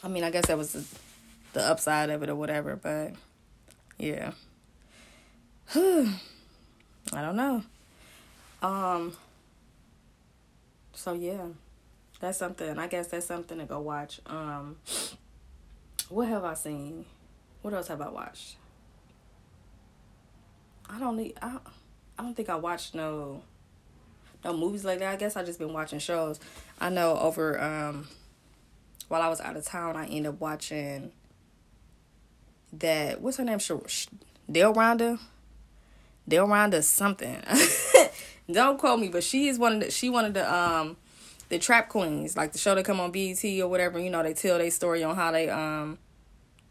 I 0.03 0.09
mean, 0.09 0.25
I 0.25 0.31
guess 0.31 0.47
that 0.47 0.59
was 0.59 0.73
the, 0.73 0.85
the 1.55 1.63
upside 1.63 2.11
of 2.11 2.23
it 2.23 2.29
or 2.29 2.37
whatever, 2.37 2.77
but 2.77 3.13
yeah, 3.99 4.33
I 5.75 6.11
don't 7.13 7.37
know. 7.37 7.63
Um. 8.63 9.17
So 10.93 11.13
yeah, 11.13 11.49
that's 12.21 12.39
something. 12.39 12.79
I 12.79 12.87
guess 12.87 13.09
that's 13.09 13.27
something 13.27 13.59
to 13.59 13.65
go 13.65 13.81
watch. 13.81 14.21
Um. 14.27 14.77
What 16.09 16.29
have 16.29 16.45
I 16.45 16.55
seen? 16.55 17.07
What 17.65 17.73
else 17.73 17.89
have 17.89 18.03
I 18.03 18.11
watched? 18.11 18.57
I 20.87 20.99
don't 20.99 21.17
need. 21.17 21.33
I, 21.41 21.57
I 22.19 22.23
don't 22.23 22.35
think 22.35 22.51
I 22.51 22.57
watched 22.57 22.95
no. 22.95 23.41
No 24.45 24.55
movies 24.55 24.85
like 24.85 24.99
that. 24.99 25.15
I 25.15 25.17
guess 25.17 25.35
I 25.35 25.45
just 25.45 25.59
been 25.59 25.73
watching 25.73 25.99
shows. 25.99 26.39
I 26.79 26.91
know 26.91 27.17
over 27.17 27.59
um. 27.59 28.07
While 29.09 29.23
I 29.23 29.29
was 29.29 29.41
out 29.41 29.57
of 29.57 29.65
town, 29.65 29.97
I 29.97 30.05
ended 30.05 30.27
up 30.27 30.41
watching. 30.43 31.11
That 32.75 33.23
what's 33.23 33.39
her 33.39 33.45
name? 33.45 33.57
Dale 33.57 34.75
Rhonda. 34.75 35.19
Dale 36.29 36.47
Rhonda 36.47 36.83
something. 36.83 37.43
don't 38.53 38.77
quote 38.79 39.01
me, 39.01 39.09
but 39.09 39.25
she 39.25 39.49
is 39.49 39.59
one 39.59 39.77
of 39.77 39.81
the. 39.81 39.91
She 39.91 40.11
one 40.11 40.27
of 40.27 40.35
the 40.35 40.55
um. 40.55 40.99
The 41.49 41.59
trap 41.59 41.89
queens, 41.89 42.37
like 42.37 42.53
the 42.53 42.59
show 42.59 42.75
that 42.75 42.85
come 42.85 43.01
on 43.01 43.11
BET 43.11 43.43
or 43.43 43.69
whatever, 43.69 43.99
you 43.99 44.11
know, 44.11 44.23
they 44.23 44.35
tell 44.35 44.59
their 44.59 44.71
story 44.71 45.03
on 45.03 45.15
how 45.17 45.31
they 45.31 45.49
um 45.49 45.99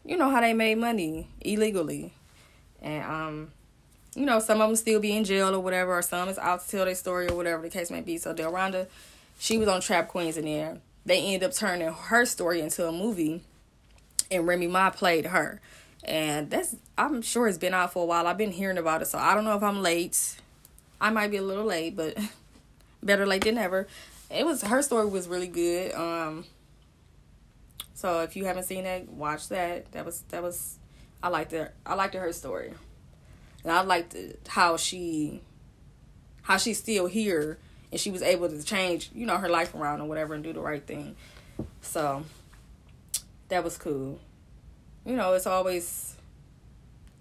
you 0.04 0.16
know 0.16 0.30
how 0.30 0.40
they 0.40 0.52
made 0.52 0.78
money 0.78 1.28
illegally. 1.40 2.12
And 2.82 3.04
um 3.04 3.50
you 4.14 4.26
know 4.26 4.38
some 4.38 4.60
of 4.60 4.68
them 4.68 4.76
still 4.76 5.00
be 5.00 5.16
in 5.16 5.24
jail 5.24 5.54
or 5.54 5.60
whatever 5.60 5.96
or 5.96 6.02
some 6.02 6.28
is 6.28 6.38
out 6.38 6.64
to 6.64 6.70
tell 6.70 6.84
their 6.84 6.94
story 6.94 7.28
or 7.28 7.36
whatever 7.36 7.62
the 7.62 7.70
case 7.70 7.90
may 7.90 8.00
be. 8.00 8.18
So 8.18 8.34
delronda 8.34 8.86
she 9.38 9.58
was 9.58 9.68
on 9.68 9.80
trap 9.80 10.08
queens 10.08 10.36
in 10.36 10.44
there. 10.44 10.78
They 11.04 11.18
ended 11.18 11.42
up 11.44 11.54
turning 11.54 11.92
her 11.92 12.24
story 12.24 12.60
into 12.60 12.86
a 12.86 12.92
movie 12.92 13.42
and 14.30 14.46
remy 14.46 14.66
ma 14.66 14.90
played 14.90 15.26
her. 15.26 15.60
And 16.04 16.50
that's 16.50 16.76
i'm 16.98 17.22
sure 17.22 17.48
it's 17.48 17.58
been 17.58 17.74
out 17.74 17.92
for 17.92 18.02
a 18.02 18.06
while. 18.06 18.26
I've 18.26 18.38
been 18.38 18.52
hearing 18.52 18.78
about 18.78 19.02
it 19.02 19.06
so 19.06 19.18
i 19.18 19.34
don't 19.34 19.44
know 19.44 19.56
if 19.56 19.62
i'm 19.62 19.82
late. 19.82 20.36
I 21.00 21.10
might 21.10 21.30
be 21.30 21.38
a 21.38 21.42
little 21.42 21.64
late 21.64 21.96
but 21.96 22.16
better 23.02 23.26
late 23.26 23.44
than 23.44 23.54
never. 23.56 23.88
It 24.30 24.44
was 24.44 24.62
her 24.62 24.82
story 24.82 25.06
was 25.06 25.28
really 25.28 25.46
good. 25.46 25.94
Um 25.94 26.44
so 28.04 28.20
if 28.20 28.36
you 28.36 28.44
haven't 28.44 28.64
seen 28.64 28.84
that, 28.84 29.08
watch 29.08 29.48
that. 29.48 29.90
That 29.92 30.04
was 30.04 30.24
that 30.28 30.42
was 30.42 30.78
I 31.22 31.28
liked 31.28 31.54
it. 31.54 31.72
I 31.86 31.94
liked 31.94 32.12
her 32.12 32.32
story, 32.34 32.74
and 33.62 33.72
I 33.72 33.80
liked 33.80 34.14
how 34.46 34.76
she 34.76 35.40
how 36.42 36.58
she's 36.58 36.76
still 36.76 37.06
here 37.06 37.56
and 37.90 37.98
she 37.98 38.10
was 38.10 38.20
able 38.20 38.50
to 38.50 38.62
change 38.62 39.08
you 39.14 39.24
know 39.24 39.38
her 39.38 39.48
life 39.48 39.74
around 39.74 40.02
or 40.02 40.04
whatever 40.06 40.34
and 40.34 40.44
do 40.44 40.52
the 40.52 40.60
right 40.60 40.86
thing. 40.86 41.16
So 41.80 42.26
that 43.48 43.64
was 43.64 43.78
cool. 43.78 44.20
You 45.06 45.16
know, 45.16 45.32
it's 45.32 45.46
always 45.46 46.14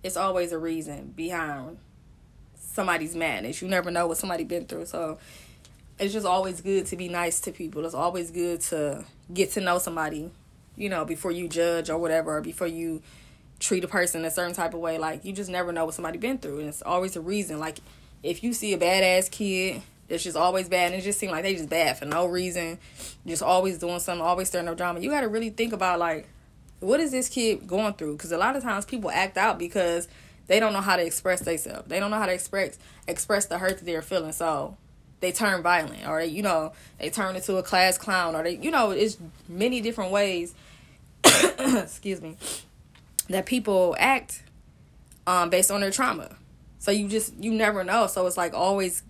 it's 0.03 0.17
always 0.17 0.51
a 0.51 0.59
reason 0.59 1.13
behind 1.15 1.77
somebody's 2.59 3.15
madness. 3.15 3.61
You 3.61 3.69
never 3.69 3.89
know 3.89 4.07
what 4.07 4.17
somebody 4.17 4.43
been 4.43 4.65
through. 4.65 4.87
So 4.87 5.17
it's 5.97 6.11
just 6.11 6.25
always 6.25 6.59
good 6.59 6.87
to 6.87 6.97
be 6.97 7.07
nice 7.07 7.39
to 7.39 7.53
people. 7.53 7.85
It's 7.85 7.95
always 7.95 8.31
good 8.31 8.59
to 8.63 9.05
get 9.33 9.51
to 9.51 9.61
know 9.61 9.77
somebody 9.79 10.29
you 10.75 10.89
know, 10.89 11.05
before 11.05 11.31
you 11.31 11.47
judge 11.47 11.89
or 11.89 11.97
whatever, 11.97 12.37
or 12.37 12.41
before 12.41 12.67
you 12.67 13.01
treat 13.59 13.83
a 13.83 13.87
person 13.87 14.25
a 14.25 14.31
certain 14.31 14.53
type 14.53 14.73
of 14.73 14.79
way. 14.79 14.97
Like 14.97 15.23
you 15.25 15.33
just 15.33 15.49
never 15.49 15.71
know 15.71 15.85
what 15.85 15.93
somebody 15.93 16.17
been 16.17 16.37
through, 16.37 16.59
and 16.59 16.69
it's 16.69 16.81
always 16.81 17.15
a 17.15 17.21
reason. 17.21 17.59
Like 17.59 17.79
if 18.21 18.43
you 18.43 18.53
see 18.53 18.73
a 18.73 18.77
badass 18.77 19.31
kid 19.31 19.81
that's 20.07 20.23
just 20.23 20.37
always 20.37 20.69
bad, 20.69 20.91
and 20.91 21.01
it 21.01 21.03
just 21.03 21.19
seems 21.19 21.31
like 21.31 21.43
they 21.43 21.55
just 21.55 21.69
bad 21.69 21.97
for 21.97 22.05
no 22.05 22.25
reason, 22.25 22.77
just 23.25 23.41
always 23.41 23.79
doing 23.79 23.99
something, 23.99 24.23
always 24.23 24.49
stirring 24.49 24.67
up 24.67 24.77
drama. 24.77 24.99
You 24.99 25.09
got 25.09 25.21
to 25.21 25.29
really 25.29 25.49
think 25.49 25.73
about 25.73 25.99
like, 25.99 26.27
what 26.79 26.99
is 26.99 27.11
this 27.11 27.29
kid 27.29 27.65
going 27.67 27.93
through? 27.93 28.17
Because 28.17 28.31
a 28.31 28.37
lot 28.37 28.55
of 28.55 28.63
times 28.63 28.85
people 28.85 29.09
act 29.09 29.37
out 29.37 29.57
because 29.57 30.07
they 30.47 30.59
don't 30.59 30.73
know 30.73 30.81
how 30.81 30.97
to 30.97 31.05
express 31.05 31.39
themselves. 31.41 31.87
They 31.87 31.99
don't 31.99 32.11
know 32.11 32.17
how 32.17 32.25
to 32.25 32.33
express 32.33 32.77
express 33.07 33.45
the 33.45 33.57
hurt 33.57 33.77
that 33.77 33.85
they're 33.85 34.01
feeling. 34.01 34.33
So 34.33 34.77
they 35.23 35.31
turn 35.31 35.63
violent 35.63 36.05
or 36.07 36.19
they, 36.19 36.27
you 36.27 36.43
know 36.43 36.73
they 36.99 37.09
turn 37.09 37.35
into 37.35 37.55
a 37.55 37.63
class 37.63 37.97
clown 37.97 38.35
or 38.35 38.43
they 38.43 38.57
you 38.57 38.69
know 38.69 38.91
it's 38.91 39.17
many 39.47 39.81
different 39.81 40.11
ways 40.11 40.53
excuse 41.23 42.21
me 42.21 42.37
that 43.29 43.45
people 43.45 43.95
act 43.97 44.43
um 45.25 45.49
based 45.49 45.71
on 45.71 45.81
their 45.81 45.91
trauma. 45.91 46.35
So 46.79 46.91
you 46.91 47.07
just 47.07 47.33
you 47.41 47.51
never 47.51 47.83
know. 47.83 48.07
So 48.07 48.27
it's 48.27 48.37
like 48.37 48.53
always 48.53 49.03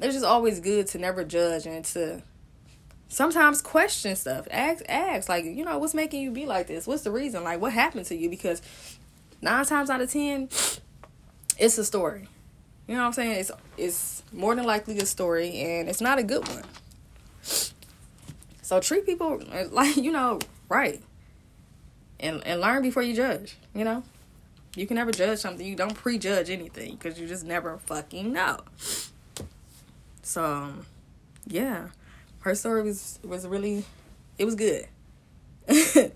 it's 0.00 0.14
just 0.14 0.24
always 0.24 0.60
good 0.60 0.86
to 0.88 0.98
never 0.98 1.24
judge 1.24 1.66
and 1.66 1.84
to 1.86 2.22
sometimes 3.08 3.60
question 3.60 4.16
stuff. 4.16 4.48
Ask 4.50 4.82
ask 4.88 5.28
like 5.28 5.44
you 5.44 5.64
know 5.64 5.78
what's 5.78 5.94
making 5.94 6.22
you 6.22 6.30
be 6.30 6.46
like 6.46 6.66
this? 6.66 6.86
What's 6.86 7.02
the 7.02 7.10
reason? 7.10 7.44
Like 7.44 7.60
what 7.60 7.72
happened 7.72 8.06
to 8.06 8.16
you? 8.16 8.30
Because 8.30 8.62
nine 9.42 9.66
times 9.66 9.90
out 9.90 10.00
of 10.00 10.10
ten 10.10 10.48
it's 11.58 11.76
a 11.76 11.84
story 11.84 12.28
you 12.86 12.94
know 12.94 13.00
what 13.02 13.06
I'm 13.06 13.12
saying? 13.12 13.40
It's 13.40 13.50
it's 13.76 14.22
more 14.32 14.54
than 14.54 14.64
likely 14.64 14.98
a 14.98 15.06
story 15.06 15.60
and 15.60 15.88
it's 15.88 16.00
not 16.00 16.18
a 16.18 16.22
good 16.22 16.46
one. 16.48 16.64
So 18.62 18.80
treat 18.80 19.06
people 19.06 19.42
like, 19.70 19.96
you 19.96 20.12
know, 20.12 20.40
right. 20.68 21.02
And 22.20 22.44
and 22.46 22.60
learn 22.60 22.82
before 22.82 23.02
you 23.02 23.14
judge, 23.14 23.56
you 23.74 23.84
know? 23.84 24.02
You 24.74 24.86
can 24.86 24.96
never 24.96 25.12
judge 25.12 25.38
something. 25.38 25.66
You 25.66 25.76
don't 25.76 25.94
prejudge 25.94 26.48
anything 26.48 26.92
because 26.92 27.20
you 27.20 27.26
just 27.28 27.44
never 27.44 27.76
fucking 27.76 28.32
know. 28.32 28.60
So, 30.22 30.44
um, 30.44 30.86
yeah. 31.46 31.88
Her 32.40 32.54
story 32.54 32.82
was 32.82 33.18
was 33.22 33.46
really 33.46 33.84
it 34.38 34.44
was 34.44 34.54
good. 34.54 34.88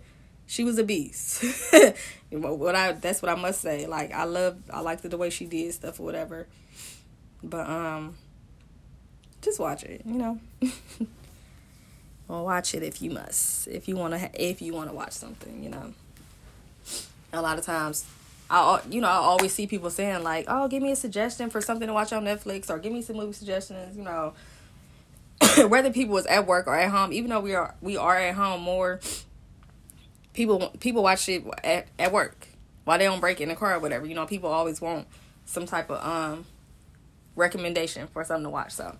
she 0.46 0.64
was 0.64 0.78
a 0.78 0.84
beast. 0.84 1.44
what 2.30 2.74
I 2.74 2.92
that's 2.92 3.22
what 3.22 3.30
I 3.30 3.34
must 3.34 3.60
say. 3.60 3.86
Like 3.86 4.12
I 4.12 4.24
love 4.24 4.58
I 4.72 4.80
liked 4.80 5.04
it 5.04 5.10
the 5.10 5.16
way 5.16 5.30
she 5.30 5.46
did 5.46 5.72
stuff 5.74 6.00
or 6.00 6.04
whatever. 6.04 6.46
But 7.42 7.68
um 7.68 8.16
just 9.42 9.60
watch 9.60 9.84
it, 9.84 10.02
you 10.04 10.14
know. 10.14 10.40
well, 12.28 12.44
watch 12.44 12.74
it 12.74 12.82
if 12.82 13.02
you 13.02 13.10
must. 13.10 13.68
If 13.68 13.88
you 13.88 13.96
want 13.96 14.14
to 14.14 14.30
if 14.34 14.62
you 14.62 14.72
want 14.72 14.90
to 14.90 14.96
watch 14.96 15.12
something, 15.12 15.62
you 15.62 15.70
know. 15.70 15.94
A 17.32 17.42
lot 17.42 17.58
of 17.58 17.64
times 17.64 18.06
I 18.48 18.80
you 18.88 19.00
know, 19.00 19.08
I 19.08 19.14
always 19.14 19.52
see 19.52 19.66
people 19.66 19.90
saying 19.90 20.22
like, 20.22 20.46
"Oh, 20.48 20.68
give 20.68 20.82
me 20.82 20.92
a 20.92 20.96
suggestion 20.96 21.50
for 21.50 21.60
something 21.60 21.88
to 21.88 21.92
watch 21.94 22.12
on 22.12 22.24
Netflix 22.24 22.70
or 22.70 22.78
give 22.78 22.92
me 22.92 23.02
some 23.02 23.16
movie 23.16 23.32
suggestions," 23.32 23.96
you 23.96 24.04
know. 24.04 24.34
Whether 25.68 25.90
people 25.92 26.14
was 26.14 26.26
at 26.26 26.46
work 26.46 26.66
or 26.66 26.74
at 26.76 26.90
home, 26.90 27.12
even 27.12 27.30
though 27.30 27.40
we 27.40 27.54
are 27.54 27.74
we 27.80 27.96
are 27.96 28.16
at 28.16 28.34
home 28.36 28.62
more, 28.62 29.00
people 30.36 30.70
people 30.78 31.02
watch 31.02 31.28
it 31.28 31.44
at, 31.64 31.88
at 31.98 32.12
work 32.12 32.46
while 32.84 32.98
they 32.98 33.06
on 33.06 33.18
break 33.18 33.40
in 33.40 33.48
the 33.48 33.56
car 33.56 33.74
or 33.74 33.80
whatever. 33.80 34.06
You 34.06 34.14
know, 34.14 34.26
people 34.26 34.50
always 34.50 34.80
want 34.80 35.08
some 35.46 35.66
type 35.66 35.90
of 35.90 36.06
um 36.06 36.44
recommendation 37.34 38.06
for 38.06 38.22
something 38.22 38.44
to 38.44 38.50
watch. 38.50 38.72
So 38.72 38.96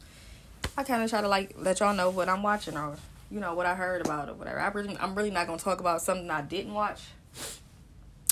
I 0.77 0.83
kind 0.83 1.05
of 1.05 1.11
try 1.11 1.21
to 1.21 1.29
like 1.29 1.55
let 1.57 1.79
y'all 1.79 1.95
know 1.95 2.11
what 2.11 2.29
I'm 2.29 2.43
watching 2.43 2.77
or 2.77 2.97
you 3.31 3.39
know 3.39 3.55
what 3.55 3.67
I 3.67 3.75
heard 3.75 4.05
about 4.05 4.29
or 4.29 4.35
whatever. 4.35 4.59
I 4.59 4.69
really, 4.69 4.97
I'm 4.99 5.15
really 5.15 5.31
not 5.31 5.47
gonna 5.47 5.59
talk 5.59 5.79
about 5.79 6.03
something 6.03 6.29
I 6.31 6.43
didn't 6.43 6.75
watch 6.75 7.03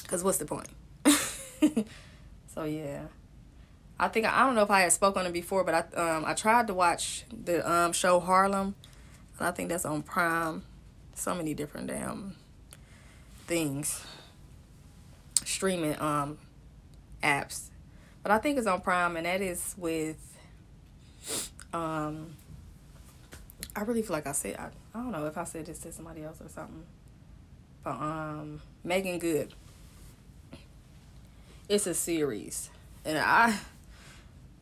because 0.02 0.24
what's 0.24 0.38
the 0.38 0.46
point? 0.46 0.68
so 2.54 2.64
yeah. 2.64 3.02
I 3.96 4.08
think 4.08 4.26
I 4.26 4.44
don't 4.44 4.56
know 4.56 4.62
if 4.62 4.70
I 4.70 4.80
had 4.80 4.92
spoke 4.92 5.16
on 5.16 5.26
it 5.26 5.32
before, 5.32 5.62
but 5.62 5.74
I 5.94 6.00
um 6.00 6.24
I 6.24 6.34
tried 6.34 6.66
to 6.68 6.74
watch 6.74 7.24
the 7.30 7.70
um 7.70 7.92
show 7.92 8.18
Harlem, 8.18 8.74
I 9.38 9.50
think 9.50 9.68
that's 9.68 9.84
on 9.84 10.02
Prime. 10.02 10.62
So 11.16 11.34
many 11.34 11.54
different 11.54 11.86
damn 11.86 12.34
things, 13.46 14.04
streaming 15.44 16.00
um 16.00 16.38
apps, 17.22 17.68
but 18.22 18.32
I 18.32 18.38
think 18.38 18.58
it's 18.58 18.66
on 18.66 18.80
Prime, 18.80 19.16
and 19.16 19.26
that 19.26 19.40
is 19.40 19.74
with 19.78 20.38
um. 21.72 22.34
I 23.76 23.80
really 23.80 24.02
feel 24.02 24.12
like 24.12 24.26
I 24.28 24.32
said 24.32 24.56
I, 24.56 24.68
I 24.96 25.02
don't 25.02 25.10
know 25.10 25.26
if 25.26 25.36
I 25.36 25.42
said 25.42 25.66
this 25.66 25.80
to 25.80 25.90
somebody 25.90 26.22
else 26.22 26.40
or 26.40 26.48
something, 26.48 26.84
but 27.82 27.90
um 27.90 28.60
Meagan 28.84 29.18
Good. 29.18 29.52
It's 31.68 31.86
a 31.86 31.94
series, 31.94 32.70
and 33.04 33.18
I 33.18 33.58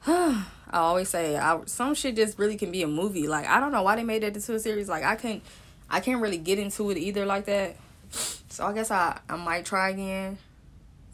I 0.06 0.44
always 0.72 1.08
say 1.08 1.36
I, 1.36 1.60
some 1.66 1.94
shit 1.94 2.16
just 2.16 2.38
really 2.38 2.56
can 2.56 2.72
be 2.72 2.82
a 2.82 2.88
movie. 2.88 3.28
Like 3.28 3.46
I 3.46 3.60
don't 3.60 3.70
know 3.70 3.82
why 3.82 3.96
they 3.96 4.04
made 4.04 4.22
that 4.22 4.34
into 4.34 4.54
a 4.54 4.58
series. 4.58 4.88
Like 4.88 5.04
I 5.04 5.14
can't 5.16 5.42
I 5.88 6.00
can't 6.00 6.20
really 6.20 6.38
get 6.38 6.58
into 6.58 6.90
it 6.90 6.98
either 6.98 7.24
like 7.24 7.44
that. 7.46 7.76
So 8.12 8.66
I 8.66 8.72
guess 8.72 8.90
I 8.90 9.18
I 9.28 9.36
might 9.36 9.64
try 9.64 9.90
again, 9.90 10.38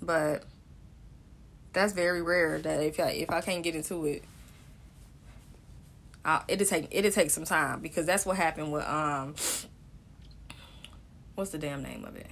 but 0.03 0.45
that's 1.73 1.93
very 1.93 2.23
rare 2.23 2.59
that 2.59 2.83
if 2.83 2.99
I 2.99 3.11
if 3.11 3.31
I 3.31 3.41
can't 3.41 3.63
get 3.63 3.75
into 3.75 4.05
it, 4.07 4.25
it'll 6.49 6.67
take 6.67 6.89
it'll 6.91 7.11
take 7.11 7.31
some 7.31 7.45
time 7.45 7.81
because 7.81 8.07
that's 8.07 8.27
what 8.27 8.37
happened 8.37 8.73
with 8.73 8.85
um 8.85 9.35
what's 11.35 11.51
the 11.51 11.59
damn 11.59 11.83
name 11.83 12.05
of 12.05 12.17
it? 12.17 12.27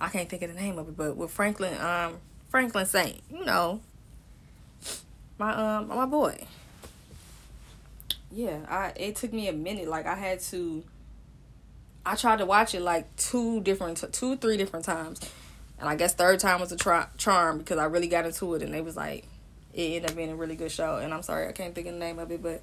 I 0.00 0.08
can't 0.08 0.28
think 0.28 0.42
of 0.42 0.54
the 0.54 0.60
name 0.60 0.78
of 0.78 0.88
it, 0.88 0.96
but 0.96 1.16
with 1.16 1.30
Franklin 1.30 1.80
um 1.80 2.18
Franklin 2.48 2.86
Saint, 2.86 3.20
you 3.30 3.44
know, 3.44 3.80
my 5.38 5.54
um 5.54 5.88
my 5.88 6.06
boy. 6.06 6.44
Yeah, 8.30 8.58
I 8.68 8.92
it 8.96 9.16
took 9.16 9.32
me 9.32 9.48
a 9.48 9.52
minute. 9.52 9.88
Like 9.88 10.06
I 10.06 10.14
had 10.14 10.40
to. 10.40 10.84
I 12.04 12.16
tried 12.16 12.38
to 12.38 12.46
watch 12.46 12.74
it 12.74 12.80
like 12.80 13.14
two 13.16 13.60
different, 13.60 14.02
two 14.12 14.36
three 14.36 14.56
different 14.56 14.84
times, 14.84 15.20
and 15.78 15.88
I 15.88 15.96
guess 15.96 16.14
third 16.14 16.40
time 16.40 16.60
was 16.60 16.72
a 16.72 16.76
charm 16.76 17.58
because 17.58 17.78
I 17.78 17.84
really 17.84 18.08
got 18.08 18.26
into 18.26 18.54
it, 18.54 18.62
and 18.62 18.74
it 18.74 18.84
was 18.84 18.96
like 18.96 19.24
it 19.74 19.82
ended 19.82 20.10
up 20.10 20.16
being 20.16 20.30
a 20.30 20.36
really 20.36 20.56
good 20.56 20.72
show. 20.72 20.96
And 20.96 21.12
I'm 21.12 21.22
sorry 21.22 21.48
I 21.48 21.52
can't 21.52 21.74
think 21.74 21.86
of 21.86 21.94
the 21.94 21.98
name 22.00 22.18
of 22.18 22.30
it, 22.30 22.42
but 22.42 22.62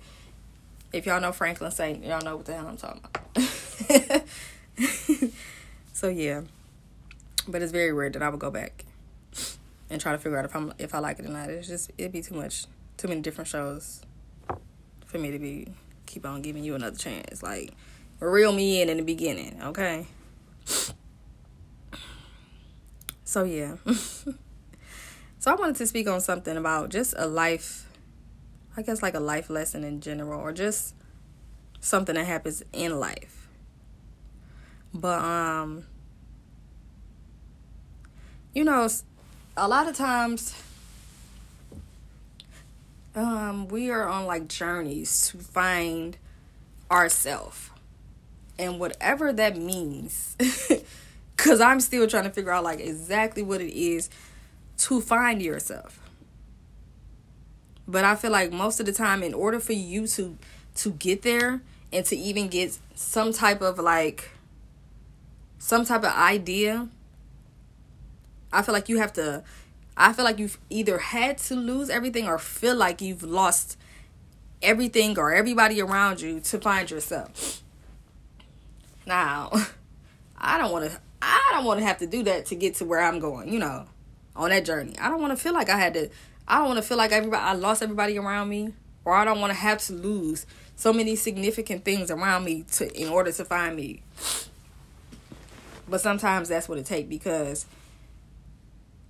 if 0.91 1.05
y'all 1.05 1.21
know 1.21 1.31
Franklin 1.31 1.71
Saint, 1.71 2.03
y'all 2.03 2.21
know 2.21 2.37
what 2.37 2.45
the 2.45 2.55
hell 2.55 2.67
I'm 2.67 2.77
talking 2.77 3.01
about. 3.03 4.23
so 5.93 6.09
yeah, 6.09 6.41
but 7.47 7.61
it's 7.61 7.71
very 7.71 7.93
rare 7.93 8.09
that 8.09 8.21
I 8.21 8.29
would 8.29 8.39
go 8.39 8.51
back 8.51 8.85
and 9.89 10.01
try 10.01 10.11
to 10.11 10.17
figure 10.17 10.37
out 10.37 10.45
if 10.45 10.55
I'm 10.55 10.73
if 10.77 10.95
I 10.95 10.99
like 10.99 11.19
it 11.19 11.25
or 11.25 11.29
not. 11.29 11.49
It's 11.49 11.67
just 11.67 11.91
it'd 11.97 12.11
be 12.11 12.21
too 12.21 12.35
much, 12.35 12.65
too 12.97 13.07
many 13.07 13.21
different 13.21 13.47
shows 13.47 14.01
for 15.05 15.17
me 15.17 15.31
to 15.31 15.39
be 15.39 15.67
keep 16.05 16.25
on 16.25 16.41
giving 16.41 16.63
you 16.63 16.75
another 16.75 16.97
chance. 16.97 17.43
Like 17.43 17.73
reel 18.19 18.51
me 18.51 18.81
in 18.81 18.89
in 18.89 18.97
the 18.97 19.03
beginning, 19.03 19.61
okay? 19.61 20.07
So 23.23 23.43
yeah. 23.43 23.75
so 25.39 25.51
I 25.51 25.55
wanted 25.55 25.75
to 25.75 25.87
speak 25.87 26.07
on 26.07 26.21
something 26.21 26.55
about 26.55 26.89
just 26.89 27.13
a 27.17 27.27
life 27.27 27.87
I 28.77 28.83
guess 28.83 29.01
like 29.01 29.15
a 29.15 29.19
life 29.19 29.49
lesson 29.49 29.83
in 29.83 30.01
general 30.01 30.39
or 30.39 30.53
just 30.53 30.93
something 31.79 32.15
that 32.15 32.25
happens 32.25 32.63
in 32.71 32.99
life. 32.99 33.47
But 34.93 35.19
um 35.19 35.85
you 38.53 38.63
know, 38.63 38.87
a 39.57 39.67
lot 39.67 39.89
of 39.89 39.95
times 39.95 40.55
um 43.15 43.67
we 43.67 43.89
are 43.89 44.07
on 44.07 44.25
like 44.25 44.47
journeys 44.47 45.29
to 45.29 45.39
find 45.39 46.17
ourself 46.89 47.71
and 48.59 48.79
whatever 48.79 49.31
that 49.33 49.57
means 49.57 50.35
cuz 51.37 51.61
I'm 51.61 51.79
still 51.79 52.07
trying 52.07 52.25
to 52.25 52.29
figure 52.29 52.51
out 52.51 52.63
like 52.63 52.79
exactly 52.79 53.43
what 53.43 53.61
it 53.61 53.73
is 53.73 54.09
to 54.77 55.01
find 55.01 55.41
yourself 55.41 55.99
but 57.87 58.03
I 58.03 58.15
feel 58.15 58.31
like 58.31 58.51
most 58.51 58.79
of 58.79 58.85
the 58.85 58.91
time 58.91 59.23
in 59.23 59.33
order 59.33 59.59
for 59.59 59.73
you 59.73 60.07
to 60.07 60.37
to 60.75 60.91
get 60.91 61.21
there 61.21 61.61
and 61.91 62.05
to 62.05 62.15
even 62.15 62.47
get 62.47 62.77
some 62.95 63.33
type 63.33 63.61
of 63.61 63.79
like 63.79 64.31
some 65.59 65.85
type 65.85 66.03
of 66.03 66.13
idea 66.13 66.89
I 68.51 68.61
feel 68.61 68.73
like 68.73 68.89
you 68.89 68.97
have 68.99 69.13
to 69.13 69.43
I 69.97 70.13
feel 70.13 70.25
like 70.25 70.37
you've 70.37 70.59
either 70.69 70.99
had 70.99 71.39
to 71.39 71.55
lose 71.55 71.89
everything 71.89 72.27
or 72.27 72.37
feel 72.37 72.75
like 72.75 73.01
you've 73.01 73.23
lost 73.23 73.77
everything 74.61 75.17
or 75.17 75.33
everybody 75.33 75.81
around 75.81 76.21
you 76.21 76.39
to 76.39 76.59
find 76.59 76.89
yourself. 76.89 77.63
Now, 79.07 79.51
I 80.37 80.57
don't 80.59 80.71
want 80.71 80.91
to 80.91 80.99
I 81.19 81.49
don't 81.53 81.65
want 81.65 81.79
to 81.79 81.85
have 81.85 81.97
to 81.99 82.07
do 82.07 82.23
that 82.23 82.45
to 82.47 82.55
get 82.55 82.75
to 82.75 82.85
where 82.85 82.99
I'm 82.99 83.19
going, 83.19 83.51
you 83.51 83.57
know, 83.57 83.85
on 84.35 84.49
that 84.49 84.65
journey. 84.65 84.95
I 84.99 85.09
don't 85.09 85.21
want 85.21 85.35
to 85.35 85.41
feel 85.41 85.53
like 85.53 85.69
I 85.69 85.77
had 85.77 85.93
to 85.95 86.09
I 86.47 86.59
don't 86.59 86.67
want 86.67 86.77
to 86.77 86.83
feel 86.83 86.97
like 86.97 87.11
everybody 87.11 87.41
I 87.41 87.53
lost 87.53 87.81
everybody 87.81 88.19
around 88.19 88.49
me 88.49 88.73
or 89.05 89.15
I 89.15 89.25
don't 89.25 89.39
want 89.39 89.51
to 89.51 89.57
have 89.57 89.79
to 89.85 89.93
lose 89.93 90.45
so 90.75 90.93
many 90.93 91.15
significant 91.15 91.85
things 91.85 92.11
around 92.11 92.43
me 92.43 92.65
to 92.73 92.93
in 92.93 93.07
order 93.07 93.31
to 93.31 93.45
find 93.45 93.75
me. 93.75 94.03
But 95.89 96.01
sometimes 96.01 96.49
that's 96.49 96.67
what 96.67 96.77
it 96.77 96.85
takes 96.85 97.07
because 97.07 97.65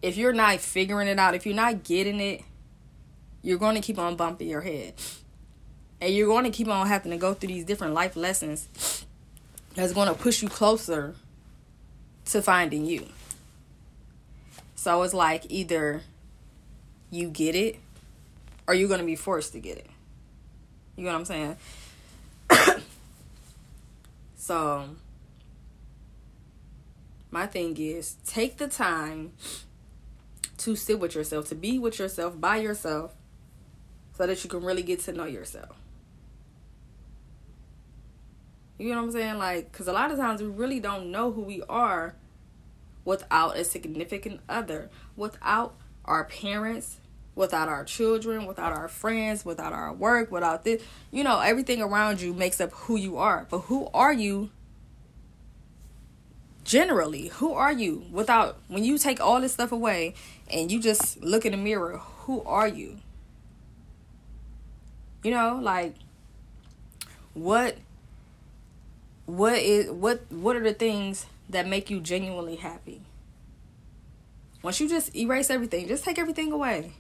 if 0.04 0.16
you're 0.16 0.32
not 0.32 0.60
figuring 0.60 1.08
it 1.08 1.18
out, 1.18 1.34
if 1.34 1.46
you're 1.46 1.56
not 1.56 1.84
getting 1.84 2.20
it, 2.22 2.44
you're 3.42 3.58
going 3.58 3.74
to 3.74 3.82
keep 3.82 3.98
on 3.98 4.16
bumping 4.16 4.48
your 4.48 4.62
head. 4.62 4.94
And 6.00 6.14
you're 6.14 6.28
going 6.28 6.44
to 6.44 6.52
keep 6.52 6.68
on 6.68 6.86
having 6.86 7.12
to 7.12 7.18
go 7.18 7.34
through 7.34 7.48
these 7.48 7.66
different 7.66 7.96
life 7.96 8.16
lessons 8.16 9.07
that's 9.78 9.94
going 9.94 10.08
to 10.08 10.16
push 10.16 10.42
you 10.42 10.50
closer 10.50 11.14
to 12.26 12.42
finding 12.42 12.88
you. 12.88 13.06
So 14.74 15.04
it's 15.04 15.14
like 15.14 15.46
either 15.50 16.02
you 17.12 17.30
get 17.30 17.54
it 17.56 17.78
or 18.68 18.74
you're 18.74 18.88
going 18.88 19.02
to 19.02 19.06
be 19.06 19.16
forced 19.16 19.54
to 19.54 19.60
get 19.60 19.78
it. 19.78 19.88
You 20.96 21.04
know 21.04 21.12
what 21.12 21.20
I'm 21.20 21.26
saying? 21.26 21.58
so 24.36 24.90
my 27.30 27.46
thing 27.46 27.78
is 27.78 28.16
take 28.26 28.58
the 28.58 28.68
time 28.68 29.34
to 30.58 30.76
sit 30.76 31.00
with 31.00 31.14
yourself, 31.14 31.50
to 31.50 31.56
be 31.56 31.78
with 31.78 32.00
yourself 32.00 32.42
by 32.42 32.58
yourself, 32.58 33.14
so 34.14 34.26
that 34.26 34.44
you 34.44 34.50
can 34.50 34.64
really 34.64 34.82
get 34.82 35.02
to 35.02 35.14
know 35.14 35.26
yourself. 35.26 35.76
You 38.78 38.90
know 38.90 38.98
what 38.98 39.06
I'm 39.06 39.12
saying? 39.12 39.38
Like, 39.38 39.72
because 39.72 39.88
a 39.88 39.94
lot 39.94 40.12
of 40.12 40.18
times 40.18 40.42
we 40.42 40.48
really 40.48 40.80
don't 40.80 41.12
know 41.12 41.32
who 41.32 41.42
we 41.42 41.64
are 41.68 42.16
without 43.06 43.58
a 43.58 43.64
significant 43.64 44.42
other, 44.48 44.90
without 45.16 45.76
our 46.06 46.26
parents, 46.26 47.00
without 47.36 47.70
our 47.70 47.84
children, 47.84 48.46
without 48.46 48.74
our 48.74 48.88
friends, 48.88 49.46
without 49.46 49.74
our 49.74 49.94
work, 49.94 50.32
without 50.32 50.64
this. 50.64 50.84
You 51.12 51.24
know, 51.24 51.40
everything 51.40 51.82
around 51.82 52.22
you 52.22 52.34
makes 52.34 52.62
up 52.62 52.72
who 52.72 52.98
you 52.98 53.18
are. 53.18 53.48
But 53.50 53.60
who 53.62 53.90
are 53.94 54.14
you 54.14 54.52
generally? 56.64 57.28
Who 57.28 57.54
are 57.54 57.72
you 57.72 58.06
without, 58.12 58.58
when 58.68 58.84
you 58.84 58.98
take 58.98 59.20
all 59.22 59.42
this 59.42 59.54
stuff 59.54 59.72
away 59.72 60.14
and 60.52 60.72
you 60.72 60.80
just 60.80 61.22
look 61.24 61.46
in 61.46 61.54
the 61.54 61.58
mirror, 61.58 61.98
who 61.98 62.44
are 62.44 62.68
you? 62.68 62.98
You 65.24 65.32
know, 65.32 65.60
like 65.62 65.96
what 67.34 67.78
what 69.28 69.60
is 69.60 69.92
what 69.92 70.22
what 70.32 70.56
are 70.56 70.64
the 70.64 70.74
things 70.74 71.28
that 71.50 71.68
make 71.68 71.90
you 71.90 72.00
genuinely 72.00 72.56
happy? 72.56 73.02
Once 74.64 74.80
you 74.80 74.90
just 74.90 75.16
erase 75.16 75.50
everything, 75.50 75.88
just 75.88 76.04
take 76.04 76.18
everything 76.18 76.52
away. 76.52 76.94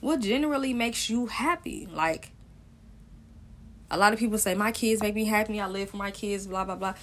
What 0.00 0.20
generally 0.20 0.72
makes 0.72 1.10
you 1.10 1.26
happy? 1.26 1.88
Like 1.90 2.30
a 3.90 3.96
lot 3.96 4.12
of 4.12 4.18
people 4.18 4.38
say 4.38 4.54
my 4.54 4.72
kids 4.72 5.02
make 5.02 5.14
me 5.14 5.24
happy, 5.24 5.58
I 5.58 5.66
live 5.66 5.90
for 5.90 5.96
my 5.96 6.10
kids, 6.10 6.46
blah 6.46 6.64
blah 6.64 6.76
blah. 6.76 6.94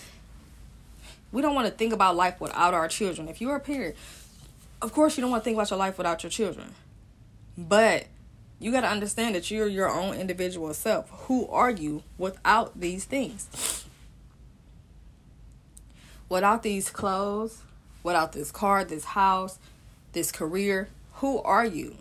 We 1.32 1.42
don't 1.42 1.56
want 1.56 1.68
to 1.68 1.74
think 1.74 1.92
about 1.92 2.16
life 2.16 2.40
without 2.40 2.76
our 2.76 2.88
children. 2.88 3.28
If 3.28 3.42
you're 3.42 3.56
a 3.56 3.60
parent, 3.60 3.96
of 4.80 4.94
course 4.94 5.18
you 5.18 5.22
don't 5.22 5.32
want 5.32 5.42
to 5.42 5.46
think 5.46 5.58
about 5.58 5.72
your 5.72 5.80
life 5.80 5.98
without 5.98 6.22
your 6.22 6.30
children. 6.30 6.76
But 7.58 8.06
you 8.60 8.72
got 8.72 8.82
to 8.82 8.90
understand 8.90 9.34
that 9.34 9.50
you're 9.50 9.68
your 9.68 9.90
own 9.90 10.14
individual 10.14 10.72
self. 10.76 11.10
Who 11.26 11.48
are 11.48 11.72
you 11.72 12.04
without 12.20 12.80
these 12.80 13.06
things? 13.06 13.73
Without 16.34 16.64
these 16.64 16.90
clothes, 16.90 17.62
without 18.02 18.32
this 18.32 18.52
car, 18.52 18.84
this 18.84 19.06
house, 19.06 19.60
this 20.14 20.32
career, 20.32 20.90
who 21.18 21.40
are 21.44 21.64
you? 21.64 21.96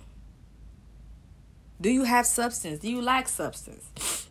Do 1.79 1.91
you 1.91 2.05
have 2.05 2.25
substance? 2.25 2.79
Do 2.79 2.89
you 2.89 3.03
lack 3.03 3.29
substance? 3.29 4.27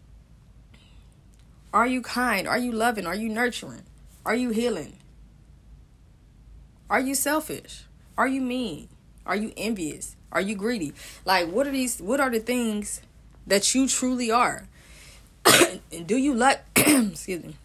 Are 1.71 1.85
you 1.85 2.01
kind? 2.01 2.47
Are 2.47 2.57
you 2.57 2.71
loving? 2.71 3.05
Are 3.05 3.13
you 3.13 3.29
nurturing? 3.29 3.83
Are 4.25 4.33
you 4.33 4.49
healing? 4.49 4.97
Are 6.89 6.99
you 6.99 7.13
selfish? 7.13 7.83
Are 8.17 8.27
you 8.27 8.41
mean? 8.41 8.87
Are 9.23 9.35
you 9.35 9.53
envious? 9.55 10.15
Are 10.31 10.41
you 10.41 10.55
greedy? 10.55 10.93
Like 11.25 11.47
what 11.47 11.67
are 11.67 11.71
these 11.71 11.99
what 11.99 12.19
are 12.19 12.31
the 12.31 12.39
things 12.39 13.01
that 13.45 13.75
you 13.75 13.87
truly 13.87 14.31
are? 14.31 14.67
and 15.91 16.07
do 16.07 16.17
you 16.17 16.33
like 16.33 16.63
excuse 16.75 17.43
me? 17.43 17.55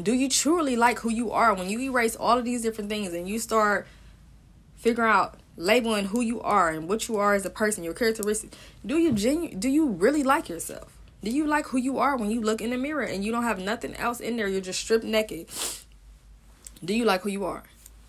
Do 0.00 0.12
you 0.12 0.28
truly 0.28 0.74
like 0.74 0.98
who 1.00 1.10
you 1.10 1.30
are 1.30 1.54
when 1.54 1.70
you 1.70 1.80
erase 1.80 2.16
all 2.16 2.38
of 2.38 2.44
these 2.44 2.62
different 2.62 2.90
things 2.90 3.12
and 3.12 3.28
you 3.28 3.38
start 3.38 3.86
figuring 4.76 5.10
out 5.10 5.38
labeling 5.56 6.06
who 6.06 6.20
you 6.20 6.40
are 6.40 6.68
and 6.70 6.88
what 6.88 7.06
you 7.06 7.16
are 7.16 7.34
as 7.34 7.46
a 7.46 7.50
person, 7.50 7.84
your 7.84 7.94
characteristics? 7.94 8.56
Do 8.84 8.98
you 8.98 9.12
genu- 9.12 9.54
do 9.54 9.68
you 9.68 9.86
really 9.86 10.24
like 10.24 10.48
yourself? 10.48 10.98
Do 11.22 11.30
you 11.30 11.46
like 11.46 11.66
who 11.68 11.78
you 11.78 11.98
are 11.98 12.16
when 12.16 12.30
you 12.30 12.40
look 12.40 12.60
in 12.60 12.70
the 12.70 12.76
mirror 12.76 13.02
and 13.02 13.24
you 13.24 13.30
don't 13.30 13.44
have 13.44 13.58
nothing 13.58 13.94
else 13.94 14.20
in 14.20 14.36
there? 14.36 14.48
You're 14.48 14.60
just 14.60 14.80
stripped 14.80 15.04
naked. 15.04 15.46
Do 16.84 16.92
you 16.92 17.04
like 17.04 17.22
who 17.22 17.30
you 17.30 17.44
are? 17.44 17.62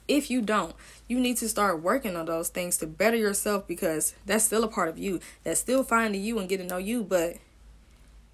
If 0.07 0.29
you 0.29 0.41
don't, 0.41 0.75
you 1.07 1.19
need 1.19 1.37
to 1.37 1.47
start 1.47 1.81
working 1.81 2.15
on 2.15 2.25
those 2.25 2.49
things 2.49 2.77
to 2.77 2.87
better 2.87 3.15
yourself 3.15 3.67
because 3.67 4.15
that's 4.25 4.43
still 4.43 4.63
a 4.63 4.67
part 4.67 4.89
of 4.89 4.97
you. 4.97 5.19
That's 5.43 5.59
still 5.59 5.83
finding 5.83 6.23
you 6.23 6.39
and 6.39 6.49
getting 6.49 6.67
to 6.67 6.73
know 6.73 6.79
you, 6.79 7.03
but 7.03 7.37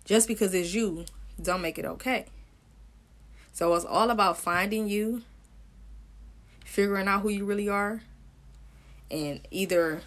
just 0.06 0.28
because 0.28 0.54
it's 0.54 0.74
you, 0.74 1.06
don't 1.42 1.62
make 1.62 1.78
it 1.78 1.86
okay. 1.86 2.26
So 3.54 3.74
it's 3.76 3.86
all 3.86 4.10
about 4.10 4.38
finding 4.38 4.88
you, 4.88 5.24
figuring 6.66 7.08
out 7.08 7.22
who 7.22 7.30
you 7.30 7.46
really 7.46 7.70
are, 7.70 8.02
and 9.10 9.42
either 9.52 10.02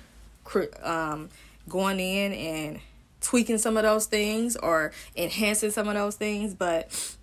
um, 0.82 1.28
going 1.68 2.00
in 2.00 2.32
and 2.32 2.80
tweaking 3.20 3.58
some 3.58 3.76
of 3.76 3.82
those 3.82 4.06
things 4.06 4.56
or 4.56 4.92
enhancing 5.16 5.70
some 5.70 5.88
of 5.88 5.94
those 5.94 6.16
things. 6.16 6.54
But 6.54 7.16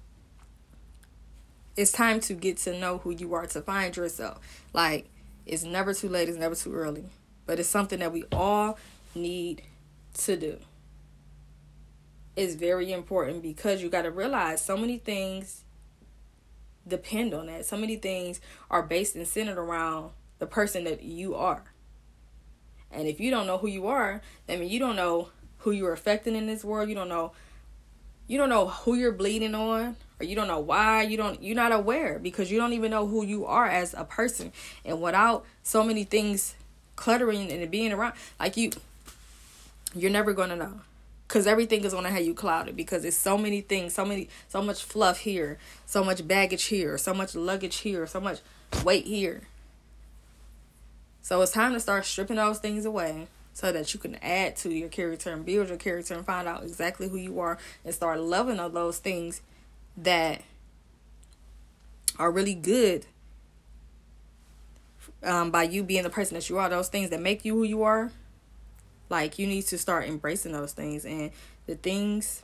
it's 1.75 1.91
time 1.91 2.19
to 2.21 2.33
get 2.33 2.57
to 2.57 2.77
know 2.77 2.99
who 2.99 3.11
you 3.11 3.33
are, 3.33 3.47
to 3.47 3.61
find 3.61 3.95
yourself. 3.95 4.39
Like, 4.73 5.09
it's 5.45 5.63
never 5.63 5.93
too 5.93 6.09
late, 6.09 6.29
it's 6.29 6.37
never 6.37 6.55
too 6.55 6.73
early. 6.73 7.05
But 7.45 7.59
it's 7.59 7.69
something 7.69 7.99
that 7.99 8.13
we 8.13 8.25
all 8.31 8.77
need 9.15 9.63
to 10.13 10.37
do. 10.37 10.57
It's 12.35 12.55
very 12.55 12.93
important 12.93 13.41
because 13.41 13.81
you 13.81 13.89
got 13.89 14.03
to 14.03 14.11
realize 14.11 14.63
so 14.63 14.77
many 14.77 14.97
things 14.97 15.63
depend 16.87 17.33
on 17.33 17.47
that. 17.47 17.65
So 17.65 17.77
many 17.77 17.95
things 17.95 18.41
are 18.69 18.83
based 18.83 19.15
and 19.15 19.27
centered 19.27 19.57
around 19.57 20.11
the 20.39 20.47
person 20.47 20.83
that 20.85 21.03
you 21.03 21.35
are. 21.35 21.63
And 22.91 23.07
if 23.07 23.19
you 23.19 23.31
don't 23.31 23.47
know 23.47 23.57
who 23.57 23.67
you 23.67 23.87
are, 23.87 24.21
I 24.49 24.57
mean 24.57 24.69
you 24.69 24.79
don't 24.79 24.95
know 24.95 25.29
who 25.59 25.71
you're 25.71 25.93
affecting 25.93 26.35
in 26.35 26.47
this 26.47 26.63
world. 26.63 26.89
You 26.89 26.95
don't 26.95 27.09
know 27.09 27.33
you 28.27 28.37
don't 28.37 28.49
know 28.49 28.67
who 28.67 28.95
you're 28.95 29.11
bleeding 29.11 29.53
on 29.55 29.95
or 30.19 30.25
you 30.25 30.35
don't 30.35 30.47
know 30.47 30.59
why 30.59 31.01
you 31.01 31.17
don't 31.17 31.43
you're 31.43 31.55
not 31.55 31.73
aware 31.73 32.17
because 32.17 32.49
you 32.49 32.57
don't 32.57 32.73
even 32.73 32.89
know 32.89 33.05
who 33.05 33.25
you 33.25 33.45
are 33.45 33.67
as 33.67 33.93
a 33.93 34.05
person 34.05 34.53
and 34.85 35.01
without 35.01 35.45
so 35.63 35.83
many 35.83 36.05
things 36.05 36.55
cluttering 36.95 37.51
and 37.51 37.69
being 37.69 37.91
around 37.91 38.13
like 38.39 38.55
you 38.55 38.71
you're 39.93 40.11
never 40.11 40.31
going 40.31 40.49
to 40.49 40.55
know 40.55 40.79
because 41.31 41.47
everything 41.47 41.85
is 41.85 41.93
going 41.93 42.03
to 42.03 42.09
have 42.09 42.25
you 42.25 42.33
clouded 42.33 42.75
because 42.75 43.05
it's 43.05 43.15
so 43.15 43.37
many 43.37 43.61
things 43.61 43.93
so 43.93 44.03
many 44.03 44.27
so 44.49 44.61
much 44.61 44.83
fluff 44.83 45.19
here 45.19 45.57
so 45.85 46.03
much 46.03 46.27
baggage 46.27 46.65
here 46.65 46.97
so 46.97 47.13
much 47.13 47.35
luggage 47.35 47.77
here 47.77 48.05
so 48.05 48.19
much 48.19 48.39
weight 48.83 49.05
here 49.05 49.41
so 51.21 51.41
it's 51.41 51.53
time 51.53 51.71
to 51.71 51.79
start 51.79 52.05
stripping 52.05 52.35
those 52.35 52.59
things 52.59 52.83
away 52.83 53.27
so 53.53 53.71
that 53.71 53.93
you 53.93 53.99
can 53.99 54.15
add 54.15 54.57
to 54.57 54.73
your 54.73 54.89
character 54.89 55.31
and 55.31 55.45
build 55.45 55.69
your 55.69 55.77
character 55.77 56.13
and 56.13 56.25
find 56.25 56.49
out 56.49 56.63
exactly 56.63 57.07
who 57.07 57.17
you 57.17 57.39
are 57.39 57.57
and 57.85 57.93
start 57.93 58.19
loving 58.19 58.59
all 58.59 58.69
those 58.69 58.97
things 58.97 59.41
that 59.95 60.41
are 62.19 62.31
really 62.31 62.55
good 62.55 63.05
um, 65.23 65.51
by 65.51 65.63
you 65.63 65.83
being 65.83 66.03
the 66.03 66.09
person 66.09 66.35
that 66.35 66.49
you 66.49 66.57
are. 66.57 66.69
Those 66.69 66.87
things 66.87 67.09
that 67.09 67.21
make 67.21 67.45
you 67.45 67.55
who 67.55 67.63
you 67.63 67.83
are, 67.83 68.11
like 69.11 69.37
you 69.37 69.45
need 69.45 69.63
to 69.63 69.77
start 69.77 70.07
embracing 70.07 70.53
those 70.53 70.71
things 70.71 71.05
and 71.05 71.31
the 71.67 71.75
things 71.75 72.41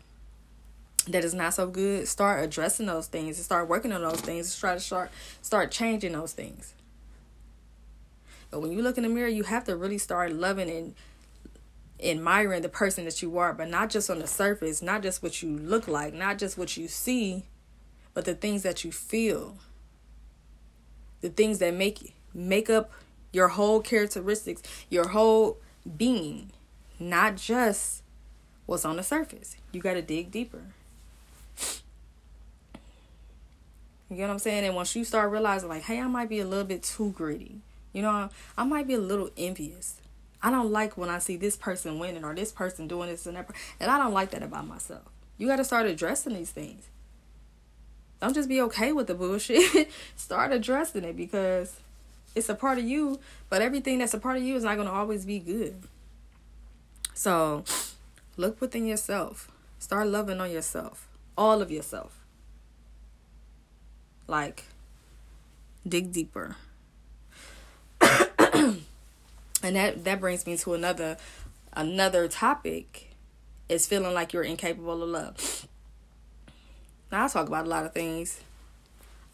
that 1.07 1.23
is 1.23 1.33
not 1.33 1.53
so 1.53 1.67
good 1.67 2.07
start 2.07 2.43
addressing 2.43 2.85
those 2.85 3.07
things 3.07 3.37
and 3.37 3.45
start 3.45 3.69
working 3.69 3.93
on 3.93 4.01
those 4.01 4.19
things. 4.19 4.53
And 4.53 4.59
try 4.59 4.73
to 4.73 4.79
start 4.79 5.09
start 5.41 5.71
changing 5.71 6.11
those 6.11 6.33
things. 6.33 6.73
But 8.51 8.59
when 8.61 8.71
you 8.71 8.81
look 8.81 8.97
in 8.97 9.03
the 9.03 9.09
mirror, 9.09 9.27
you 9.27 9.43
have 9.43 9.63
to 9.65 9.75
really 9.75 9.97
start 9.97 10.33
loving 10.33 10.69
and 10.69 10.95
admiring 12.03 12.61
the 12.61 12.69
person 12.69 13.05
that 13.05 13.21
you 13.21 13.37
are, 13.37 13.53
but 13.53 13.69
not 13.69 13.89
just 13.89 14.09
on 14.09 14.19
the 14.19 14.27
surface, 14.27 14.81
not 14.81 15.01
just 15.01 15.23
what 15.23 15.41
you 15.41 15.49
look 15.49 15.87
like, 15.87 16.13
not 16.13 16.37
just 16.37 16.57
what 16.57 16.77
you 16.77 16.87
see, 16.87 17.43
but 18.13 18.25
the 18.25 18.35
things 18.35 18.63
that 18.63 18.83
you 18.83 18.91
feel. 18.91 19.57
The 21.21 21.29
things 21.29 21.59
that 21.59 21.73
make 21.73 22.13
make 22.33 22.69
up 22.69 22.91
your 23.31 23.47
whole 23.47 23.81
characteristics, 23.81 24.61
your 24.89 25.07
whole 25.09 25.57
being, 25.97 26.51
not 26.99 27.35
just 27.35 28.03
what's 28.65 28.85
on 28.85 28.97
the 28.97 29.03
surface. 29.03 29.57
You 29.71 29.81
got 29.81 29.93
to 29.93 30.01
dig 30.01 30.31
deeper. 30.31 30.61
You 34.09 34.15
get 34.15 34.27
what 34.27 34.33
I'm 34.33 34.39
saying? 34.39 34.65
And 34.65 34.75
once 34.75 34.95
you 34.95 35.03
start 35.03 35.31
realizing, 35.31 35.69
like, 35.69 35.83
hey, 35.83 35.99
I 35.99 36.07
might 36.07 36.29
be 36.29 36.39
a 36.39 36.47
little 36.47 36.63
bit 36.63 36.83
too 36.83 37.11
gritty. 37.11 37.59
You 37.91 38.01
know, 38.03 38.29
I 38.57 38.63
might 38.63 38.87
be 38.87 38.93
a 38.93 38.99
little 38.99 39.29
envious. 39.37 39.99
I 40.41 40.51
don't 40.51 40.71
like 40.71 40.97
when 40.97 41.09
I 41.09 41.19
see 41.19 41.35
this 41.35 41.57
person 41.57 41.99
winning 41.99 42.23
or 42.23 42.33
this 42.35 42.51
person 42.51 42.87
doing 42.87 43.09
this 43.09 43.25
and 43.25 43.35
that. 43.35 43.49
And 43.79 43.91
I 43.91 43.97
don't 43.97 44.13
like 44.13 44.31
that 44.31 44.43
about 44.43 44.67
myself. 44.67 45.03
You 45.37 45.47
got 45.47 45.57
to 45.57 45.63
start 45.63 45.87
addressing 45.87 46.33
these 46.33 46.51
things. 46.51 46.87
Don't 48.21 48.33
just 48.33 48.49
be 48.49 48.61
okay 48.61 48.93
with 48.93 49.07
the 49.07 49.13
bullshit. 49.13 49.89
start 50.15 50.51
addressing 50.51 51.03
it 51.03 51.17
because 51.17 51.79
it's 52.35 52.49
a 52.49 52.55
part 52.55 52.77
of 52.77 52.85
you, 52.85 53.19
but 53.49 53.61
everything 53.61 53.99
that's 53.99 54.13
a 54.13 54.19
part 54.19 54.37
of 54.37 54.43
you 54.43 54.55
is 54.55 54.63
not 54.63 54.75
going 54.75 54.87
to 54.87 54.93
always 54.93 55.25
be 55.25 55.39
good. 55.39 55.75
So 57.17 57.63
look 58.37 58.61
within 58.61 58.85
yourself. 58.85 59.49
Start 59.79 60.05
loving 60.05 60.39
on 60.39 60.51
yourself. 60.51 61.07
All 61.35 61.63
of 61.63 61.71
yourself. 61.71 62.19
Like, 64.27 64.65
dig 65.87 66.11
deeper 66.11 66.57
and 68.01 68.81
that 69.61 70.03
that 70.03 70.19
brings 70.19 70.45
me 70.45 70.57
to 70.57 70.73
another 70.73 71.17
another 71.73 72.27
topic 72.27 73.15
is 73.69 73.87
feeling 73.87 74.13
like 74.13 74.33
you're 74.33 74.43
incapable 74.43 75.01
of 75.01 75.09
love 75.09 75.67
now 77.09 77.23
i 77.23 77.27
talk 77.29 77.47
about 77.47 77.65
a 77.65 77.69
lot 77.69 77.85
of 77.85 77.93
things 77.93 78.41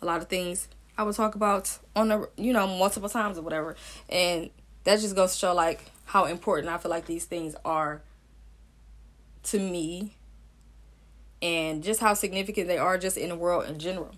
a 0.02 0.06
lot 0.06 0.22
of 0.22 0.30
things 0.30 0.67
i 0.96 1.02
would 1.02 1.15
talk 1.15 1.34
about 1.34 1.80
on 1.96 2.10
the 2.10 2.30
you 2.38 2.54
know 2.54 2.67
multiple 2.67 3.10
times 3.10 3.38
or 3.38 3.41
whatever 3.41 3.76
and 4.10 4.52
that 4.84 5.00
just 5.00 5.15
goes 5.15 5.34
to 5.34 5.39
show 5.39 5.54
like 5.56 5.86
how 6.05 6.25
important 6.25 6.69
i 6.69 6.77
feel 6.77 6.91
like 6.91 7.05
these 7.05 7.25
things 7.25 7.55
are 7.63 8.01
to 9.43 9.59
me 9.59 10.15
and 11.41 11.83
just 11.83 11.99
how 11.99 12.13
significant 12.13 12.67
they 12.67 12.77
are 12.77 12.97
just 12.97 13.17
in 13.17 13.29
the 13.29 13.35
world 13.35 13.65
in 13.65 13.79
general 13.79 14.11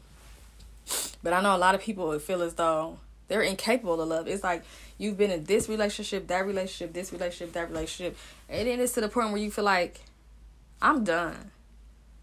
but 1.24 1.34
i 1.34 1.42
know 1.42 1.56
a 1.56 1.58
lot 1.58 1.76
of 1.76 1.82
people 1.82 2.18
feel 2.20 2.42
as 2.42 2.54
though 2.56 3.00
they're 3.28 3.42
incapable 3.42 4.00
of 4.02 4.08
love. 4.08 4.28
It's 4.28 4.44
like 4.44 4.64
you've 4.98 5.18
been 5.18 5.32
in 5.32 5.46
this 5.46 5.68
relationship, 5.68 6.28
that 6.28 6.46
relationship, 6.46 6.94
this 6.94 7.12
relationship, 7.12 7.54
that 7.54 7.70
relationship, 7.70 8.18
and 8.50 8.68
then 8.68 8.80
it's 8.80 8.94
to 8.94 9.02
the 9.02 9.10
point 9.10 9.32
where 9.32 9.42
you 9.42 9.52
feel 9.52 9.64
like 9.64 10.02
I'm 10.82 11.04
done. 11.04 11.52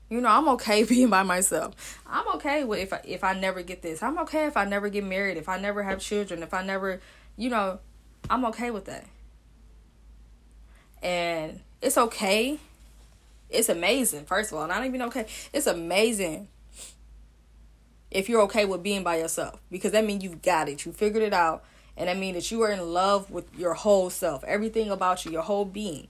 You 0.09 0.21
know, 0.21 0.29
I'm 0.29 0.49
okay 0.51 0.85
being 0.89 1.11
by 1.11 1.23
myself. 1.23 2.01
I'm 2.07 2.29
okay 2.37 2.65
with 2.65 2.81
if 2.81 2.93
I, 2.93 3.01
if 3.05 3.25
I 3.25 3.39
never 3.39 3.63
get 3.63 3.83
this. 3.83 4.03
I'm 4.03 4.19
okay 4.21 4.47
if 4.47 4.57
I 4.57 4.65
never 4.65 4.89
get 4.89 5.05
married, 5.05 5.37
if 5.37 5.49
I 5.49 5.59
never 5.59 5.83
have 5.83 6.01
children, 6.01 6.43
if 6.43 6.55
I 6.55 6.65
never, 6.65 7.01
you 7.37 7.51
know, 7.51 7.79
I'm 8.31 8.45
okay 8.47 8.71
with 8.71 8.85
that. 8.87 9.07
And 11.03 11.61
it's 11.81 11.99
okay. 11.99 12.59
It's 13.51 13.69
amazing. 13.69 14.25
First 14.25 14.53
of 14.53 14.59
all, 14.59 14.67
not 14.67 14.85
even 14.87 15.03
okay. 15.03 15.27
It's 15.53 15.67
amazing 15.67 16.49
if 18.11 18.29
you're 18.29 18.43
okay 18.43 18.65
with 18.65 18.83
being 18.83 19.03
by 19.03 19.17
yourself. 19.19 19.61
Because 19.71 19.93
that 19.93 20.05
means 20.05 20.23
you've 20.23 20.43
got 20.43 20.69
it. 20.69 20.87
You 20.87 20.93
figured 20.93 21.23
it 21.23 21.35
out. 21.35 21.65
And 21.97 22.09
that 22.09 22.17
means 22.17 22.37
that 22.37 22.51
you 22.51 22.63
are 22.63 22.71
in 22.71 22.93
love 22.93 23.31
with 23.31 23.47
your 23.57 23.75
whole 23.75 24.11
self. 24.11 24.45
Everything 24.45 24.91
about 24.91 25.25
you 25.25 25.33
your 25.33 25.43
whole 25.43 25.65
being. 25.65 26.09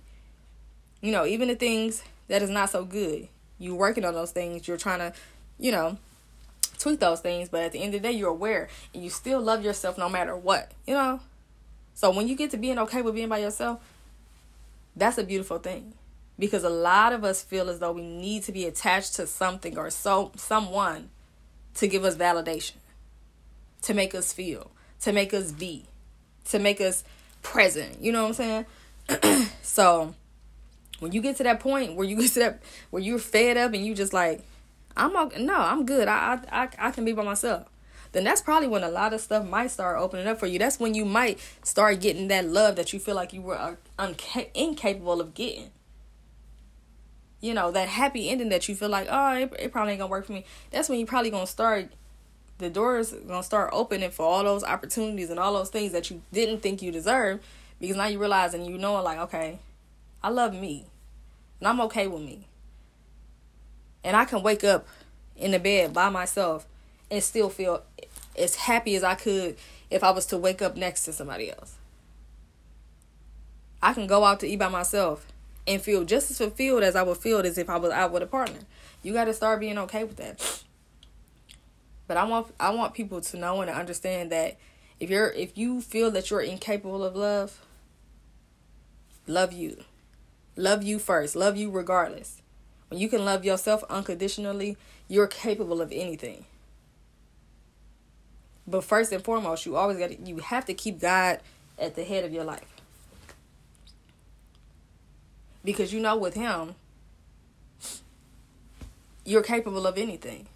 You 1.00 1.10
know 1.10 1.26
even 1.26 1.48
the 1.48 1.56
things 1.56 2.04
that 2.28 2.42
is 2.42 2.50
not 2.50 2.70
so 2.70 2.84
good. 2.84 3.28
You're 3.58 3.74
working 3.74 4.04
on 4.04 4.14
those 4.14 4.30
things. 4.30 4.68
You're 4.68 4.76
trying 4.76 5.00
to 5.00 5.12
you 5.58 5.72
know 5.72 5.98
tweak 6.78 7.00
those 7.00 7.20
things. 7.20 7.48
But 7.48 7.62
at 7.64 7.72
the 7.72 7.80
end 7.82 7.94
of 7.94 8.02
the 8.02 8.08
day 8.08 8.14
you're 8.14 8.30
aware. 8.30 8.68
And 8.94 9.02
you 9.02 9.10
still 9.10 9.40
love 9.40 9.64
yourself 9.64 9.98
no 9.98 10.08
matter 10.08 10.36
what. 10.36 10.70
You 10.86 10.94
know? 10.94 11.20
So 11.94 12.10
when 12.10 12.28
you 12.28 12.36
get 12.36 12.52
to 12.52 12.56
being 12.56 12.78
okay 12.78 13.02
with 13.02 13.14
being 13.14 13.28
by 13.28 13.38
yourself 13.38 13.80
that's 14.96 15.18
a 15.18 15.24
beautiful 15.24 15.58
thing 15.58 15.94
because 16.38 16.64
a 16.64 16.70
lot 16.70 17.12
of 17.12 17.24
us 17.24 17.42
feel 17.42 17.70
as 17.70 17.78
though 17.78 17.92
we 17.92 18.02
need 18.02 18.42
to 18.44 18.52
be 18.52 18.66
attached 18.66 19.16
to 19.16 19.26
something 19.26 19.78
or 19.78 19.90
so 19.90 20.32
someone 20.36 21.10
to 21.74 21.88
give 21.88 22.04
us 22.04 22.16
validation. 22.16 22.74
to 23.82 23.94
make 23.94 24.14
us 24.14 24.32
feel, 24.32 24.70
to 25.00 25.12
make 25.12 25.34
us 25.34 25.52
be, 25.52 25.84
to 26.46 26.58
make 26.58 26.80
us 26.80 27.04
present. 27.42 28.00
You 28.00 28.12
know 28.12 28.22
what 28.26 28.40
I'm 28.40 28.66
saying? 29.08 29.46
so 29.62 30.14
when 31.00 31.12
you 31.12 31.20
get 31.20 31.36
to 31.36 31.42
that 31.44 31.60
point 31.60 31.96
where 31.96 32.06
you 32.06 32.16
get 32.20 32.32
to 32.32 32.38
that 32.40 32.62
where 32.90 33.02
you're 33.02 33.18
fed 33.18 33.56
up 33.56 33.74
and 33.74 33.84
you 33.84 33.94
just 33.94 34.12
like, 34.12 34.42
I'm 34.96 35.12
no, 35.12 35.56
I'm 35.56 35.86
good. 35.86 36.08
I 36.08 36.38
I, 36.50 36.68
I 36.78 36.90
can 36.90 37.04
be 37.04 37.12
by 37.12 37.24
myself. 37.24 37.66
Then 38.12 38.24
that's 38.24 38.42
probably 38.42 38.68
when 38.68 38.84
a 38.84 38.90
lot 38.90 39.14
of 39.14 39.20
stuff 39.20 39.46
might 39.46 39.70
start 39.70 39.98
opening 39.98 40.26
up 40.26 40.38
for 40.38 40.46
you. 40.46 40.58
That's 40.58 40.78
when 40.78 40.94
you 40.94 41.04
might 41.04 41.38
start 41.62 42.00
getting 42.00 42.28
that 42.28 42.46
love 42.46 42.76
that 42.76 42.92
you 42.92 42.98
feel 42.98 43.14
like 43.14 43.32
you 43.32 43.40
were 43.40 43.58
uh, 43.58 43.76
unca- 43.98 44.50
incapable 44.54 45.20
of 45.20 45.34
getting. 45.34 45.70
You 47.40 47.54
know, 47.54 47.70
that 47.72 47.88
happy 47.88 48.28
ending 48.28 48.50
that 48.50 48.68
you 48.68 48.74
feel 48.74 48.90
like, 48.90 49.08
oh, 49.10 49.34
it, 49.34 49.52
it 49.58 49.72
probably 49.72 49.92
ain't 49.92 50.00
gonna 50.00 50.10
work 50.10 50.26
for 50.26 50.32
me. 50.32 50.44
That's 50.70 50.88
when 50.88 51.00
you 51.00 51.06
probably 51.06 51.30
gonna 51.30 51.46
start 51.46 51.88
the 52.62 52.70
doors 52.70 53.12
gonna 53.12 53.42
start 53.42 53.70
opening 53.72 54.10
for 54.10 54.24
all 54.24 54.44
those 54.44 54.62
opportunities 54.62 55.30
and 55.30 55.38
all 55.40 55.52
those 55.52 55.68
things 55.68 55.92
that 55.92 56.10
you 56.10 56.22
didn't 56.32 56.60
think 56.60 56.80
you 56.80 56.92
deserved 56.92 57.42
because 57.80 57.96
now 57.96 58.06
you 58.06 58.18
realize 58.18 58.54
and 58.54 58.66
you 58.66 58.78
know 58.78 59.02
like 59.02 59.18
okay 59.18 59.58
i 60.22 60.28
love 60.28 60.54
me 60.54 60.86
and 61.58 61.66
i'm 61.66 61.80
okay 61.80 62.06
with 62.06 62.22
me 62.22 62.46
and 64.04 64.16
i 64.16 64.24
can 64.24 64.42
wake 64.42 64.62
up 64.62 64.86
in 65.36 65.50
the 65.50 65.58
bed 65.58 65.92
by 65.92 66.08
myself 66.08 66.66
and 67.12 67.22
still 67.22 67.48
feel 67.48 67.84
as 68.36 68.56
happy 68.56 68.96
as 68.96 69.04
i 69.04 69.14
could 69.14 69.56
if 69.88 70.02
i 70.02 70.10
was 70.10 70.26
to 70.26 70.36
wake 70.36 70.60
up 70.60 70.76
next 70.76 71.04
to 71.04 71.12
somebody 71.12 71.48
else 71.52 71.76
i 73.80 73.92
can 73.92 74.08
go 74.08 74.24
out 74.24 74.40
to 74.40 74.48
eat 74.48 74.58
by 74.58 74.68
myself 74.68 75.26
and 75.68 75.80
feel 75.80 76.04
just 76.04 76.28
as 76.32 76.38
fulfilled 76.38 76.82
as 76.82 76.96
i 76.96 77.02
would 77.04 77.18
feel 77.18 77.38
as 77.38 77.56
if 77.56 77.70
i 77.70 77.76
was 77.76 77.92
out 77.92 78.10
with 78.10 78.22
a 78.22 78.26
partner 78.26 78.60
you 79.04 79.12
got 79.12 79.26
to 79.26 79.34
start 79.34 79.60
being 79.60 79.78
okay 79.78 80.02
with 80.02 80.16
that 80.16 80.64
but 82.12 82.16
I 82.16 82.24
want 82.24 82.52
I 82.60 82.68
want 82.74 82.92
people 82.92 83.22
to 83.22 83.36
know 83.38 83.62
and 83.62 83.70
to 83.70 83.74
understand 83.74 84.30
that 84.32 84.58
if 85.00 85.08
you're 85.08 85.30
if 85.30 85.56
you 85.56 85.80
feel 85.80 86.10
that 86.10 86.30
you're 86.30 86.42
incapable 86.42 87.02
of 87.04 87.16
love, 87.16 87.64
love 89.26 89.52
you. 89.54 89.84
Love 90.54 90.82
you 90.82 90.98
first. 90.98 91.34
Love 91.34 91.56
you 91.56 91.70
regardless. 91.70 92.42
When 92.88 93.00
you 93.00 93.08
can 93.08 93.24
love 93.24 93.46
yourself 93.46 93.82
unconditionally, 93.88 94.76
you're 95.08 95.26
capable 95.26 95.80
of 95.80 95.90
anything. 95.90 96.44
But 98.66 98.84
first 98.84 99.12
and 99.12 99.22
foremost, 99.22 99.66
you 99.66 99.76
always 99.76 99.98
got 99.98 100.26
you 100.26 100.38
have 100.38 100.64
to 100.66 100.74
keep 100.74 101.00
God 101.00 101.40
at 101.78 101.96
the 101.96 102.04
head 102.04 102.24
of 102.24 102.32
your 102.32 102.44
life. 102.44 102.66
Because 105.64 105.92
you 105.92 106.00
know 106.00 106.16
with 106.16 106.34
him 106.34 106.74
you're 109.24 109.42
capable 109.42 109.86
of 109.86 109.98
anything. 109.98 110.46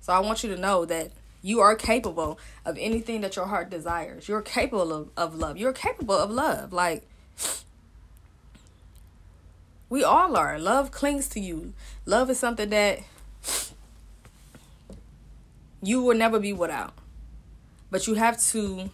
So 0.00 0.12
I 0.12 0.20
want 0.20 0.42
you 0.42 0.54
to 0.54 0.60
know 0.60 0.84
that 0.84 1.12
you 1.42 1.60
are 1.60 1.74
capable 1.74 2.38
of 2.64 2.76
anything 2.78 3.20
that 3.22 3.36
your 3.36 3.46
heart 3.46 3.70
desires. 3.70 4.28
You're 4.28 4.42
capable 4.42 4.92
of, 4.92 5.10
of 5.16 5.34
love. 5.34 5.56
You're 5.56 5.72
capable 5.72 6.16
of 6.16 6.30
love. 6.30 6.72
Like, 6.72 7.06
we 9.88 10.04
all 10.04 10.36
are. 10.36 10.58
Love 10.58 10.90
clings 10.90 11.28
to 11.28 11.40
you. 11.40 11.72
Love 12.04 12.30
is 12.30 12.38
something 12.38 12.70
that 12.70 13.00
you 15.82 16.02
will 16.02 16.16
never 16.16 16.38
be 16.38 16.52
without. 16.52 16.94
But 17.90 18.06
you 18.06 18.14
have 18.14 18.40
to 18.48 18.90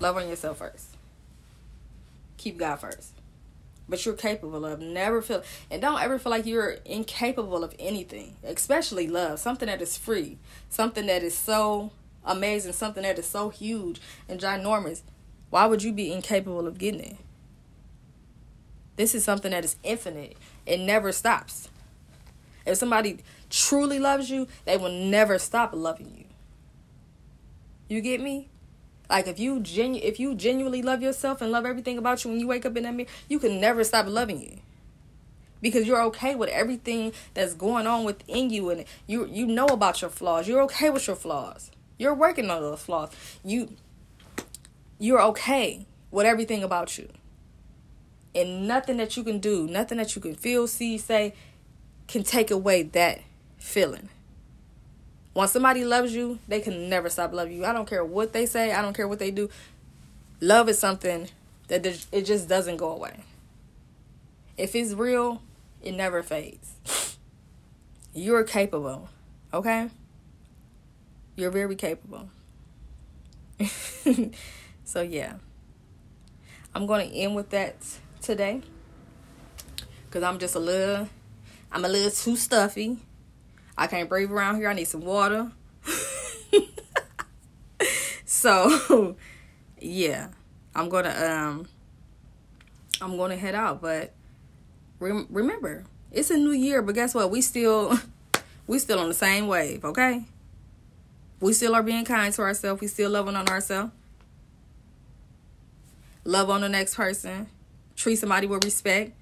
love 0.00 0.16
on 0.16 0.28
yourself 0.28 0.58
first. 0.58 0.96
Keep 2.36 2.58
God 2.58 2.76
first 2.76 3.12
but 3.88 4.04
you're 4.04 4.14
capable 4.14 4.64
of. 4.64 4.80
Never 4.80 5.22
feel 5.22 5.42
and 5.70 5.80
don't 5.80 6.00
ever 6.00 6.18
feel 6.18 6.30
like 6.30 6.46
you're 6.46 6.76
incapable 6.84 7.62
of 7.62 7.74
anything, 7.78 8.36
especially 8.44 9.06
love, 9.06 9.38
something 9.38 9.66
that 9.66 9.82
is 9.82 9.96
free, 9.96 10.38
something 10.68 11.06
that 11.06 11.22
is 11.22 11.36
so 11.36 11.92
amazing, 12.24 12.72
something 12.72 13.02
that 13.02 13.18
is 13.18 13.26
so 13.26 13.50
huge 13.50 14.00
and 14.28 14.40
ginormous. 14.40 15.02
Why 15.50 15.66
would 15.66 15.82
you 15.82 15.92
be 15.92 16.12
incapable 16.12 16.66
of 16.66 16.78
getting 16.78 17.00
it? 17.00 17.16
This 18.96 19.14
is 19.14 19.24
something 19.24 19.50
that 19.50 19.64
is 19.64 19.76
infinite. 19.82 20.36
It 20.64 20.80
never 20.80 21.12
stops. 21.12 21.68
If 22.64 22.78
somebody 22.78 23.18
truly 23.50 23.98
loves 23.98 24.30
you, 24.30 24.46
they 24.64 24.76
will 24.76 24.92
never 24.92 25.38
stop 25.38 25.70
loving 25.72 26.12
you. 26.16 26.24
You 27.88 28.00
get 28.00 28.20
me? 28.20 28.48
Like 29.08 29.28
if 29.28 29.38
you 29.38 29.60
genu- 29.60 30.00
if 30.02 30.18
you 30.18 30.34
genuinely 30.34 30.82
love 30.82 31.02
yourself 31.02 31.40
and 31.40 31.52
love 31.52 31.64
everything 31.64 31.98
about 31.98 32.24
you 32.24 32.30
when 32.30 32.40
you 32.40 32.46
wake 32.48 32.66
up 32.66 32.76
in 32.76 32.82
that 32.82 32.94
mirror, 32.94 33.08
you 33.28 33.38
can 33.38 33.60
never 33.60 33.84
stop 33.84 34.06
loving 34.06 34.40
you. 34.40 34.58
Because 35.60 35.86
you're 35.86 36.02
okay 36.04 36.34
with 36.34 36.50
everything 36.50 37.12
that's 37.34 37.54
going 37.54 37.86
on 37.86 38.04
within 38.04 38.50
you 38.50 38.70
and 38.70 38.84
you 39.06 39.26
you 39.26 39.46
know 39.46 39.66
about 39.66 40.00
your 40.00 40.10
flaws. 40.10 40.48
You're 40.48 40.62
okay 40.62 40.90
with 40.90 41.06
your 41.06 41.16
flaws. 41.16 41.70
You're 41.98 42.14
working 42.14 42.50
on 42.50 42.60
those 42.60 42.82
flaws. 42.82 43.10
You 43.44 43.68
you're 44.98 45.22
okay 45.22 45.86
with 46.10 46.26
everything 46.26 46.64
about 46.64 46.98
you. 46.98 47.08
And 48.34 48.68
nothing 48.68 48.98
that 48.98 49.16
you 49.16 49.22
can 49.24 49.38
do, 49.38 49.66
nothing 49.66 49.98
that 49.98 50.14
you 50.14 50.20
can 50.20 50.34
feel, 50.34 50.66
see, 50.66 50.98
say 50.98 51.32
can 52.06 52.22
take 52.22 52.50
away 52.50 52.82
that 52.82 53.20
feeling. 53.66 54.08
Once 55.34 55.52
somebody 55.52 55.84
loves 55.84 56.14
you, 56.14 56.38
they 56.48 56.60
can 56.60 56.88
never 56.88 57.10
stop 57.10 57.32
loving 57.32 57.56
you. 57.56 57.64
I 57.64 57.72
don't 57.72 57.88
care 57.88 58.04
what 58.04 58.32
they 58.32 58.46
say, 58.46 58.72
I 58.72 58.80
don't 58.80 58.96
care 58.96 59.08
what 59.08 59.18
they 59.18 59.30
do. 59.30 59.50
Love 60.40 60.68
is 60.68 60.78
something 60.78 61.28
that 61.68 61.84
it 61.84 62.22
just 62.24 62.48
doesn't 62.48 62.76
go 62.76 62.92
away. 62.92 63.20
If 64.56 64.74
it's 64.74 64.94
real, 64.94 65.42
it 65.82 65.92
never 65.92 66.22
fades. 66.22 66.74
You're 68.14 68.44
capable, 68.44 69.10
okay? 69.52 69.90
You're 71.34 71.50
very 71.50 71.76
capable. 71.76 72.30
so, 74.84 75.02
yeah. 75.02 75.34
I'm 76.74 76.86
going 76.86 77.10
to 77.10 77.14
end 77.14 77.34
with 77.34 77.50
that 77.50 77.76
today 78.22 78.62
because 80.06 80.22
I'm 80.22 80.38
just 80.38 80.54
a 80.54 80.58
little, 80.58 81.08
I'm 81.70 81.84
a 81.84 81.88
little 81.88 82.10
too 82.10 82.36
stuffy. 82.36 82.98
I 83.78 83.86
can't 83.86 84.08
breathe 84.08 84.30
around 84.30 84.56
here. 84.56 84.68
I 84.68 84.74
need 84.74 84.88
some 84.88 85.02
water. 85.02 85.50
so, 88.24 89.16
yeah, 89.78 90.28
I'm 90.74 90.88
gonna 90.88 91.10
um, 91.10 91.68
I'm 93.00 93.16
gonna 93.16 93.36
head 93.36 93.54
out. 93.54 93.82
But 93.82 94.12
rem- 94.98 95.26
remember, 95.30 95.84
it's 96.10 96.30
a 96.30 96.36
new 96.36 96.52
year. 96.52 96.82
But 96.82 96.94
guess 96.94 97.14
what? 97.14 97.30
We 97.30 97.42
still, 97.42 97.98
we 98.66 98.78
still 98.78 98.98
on 98.98 99.08
the 99.08 99.14
same 99.14 99.46
wave. 99.46 99.84
Okay. 99.84 100.24
We 101.38 101.52
still 101.52 101.74
are 101.74 101.82
being 101.82 102.06
kind 102.06 102.32
to 102.32 102.42
ourselves. 102.42 102.80
We 102.80 102.86
still 102.86 103.10
loving 103.10 103.36
on 103.36 103.46
ourselves. 103.48 103.92
Love 106.24 106.50
on 106.50 106.62
the 106.62 106.68
next 106.68 106.94
person. 106.94 107.48
Treat 107.94 108.16
somebody 108.16 108.46
with 108.46 108.64
respect. 108.64 109.12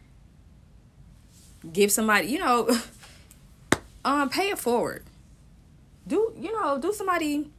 Give 1.73 1.91
somebody, 1.91 2.29
you 2.29 2.39
know. 2.39 2.71
um 4.05 4.29
pay 4.29 4.51
it 4.51 4.59
forward. 4.59 5.05
Do 6.07 6.35
you 6.39 6.53
know 6.53 6.79
do 6.79 6.93
somebody 6.93 7.51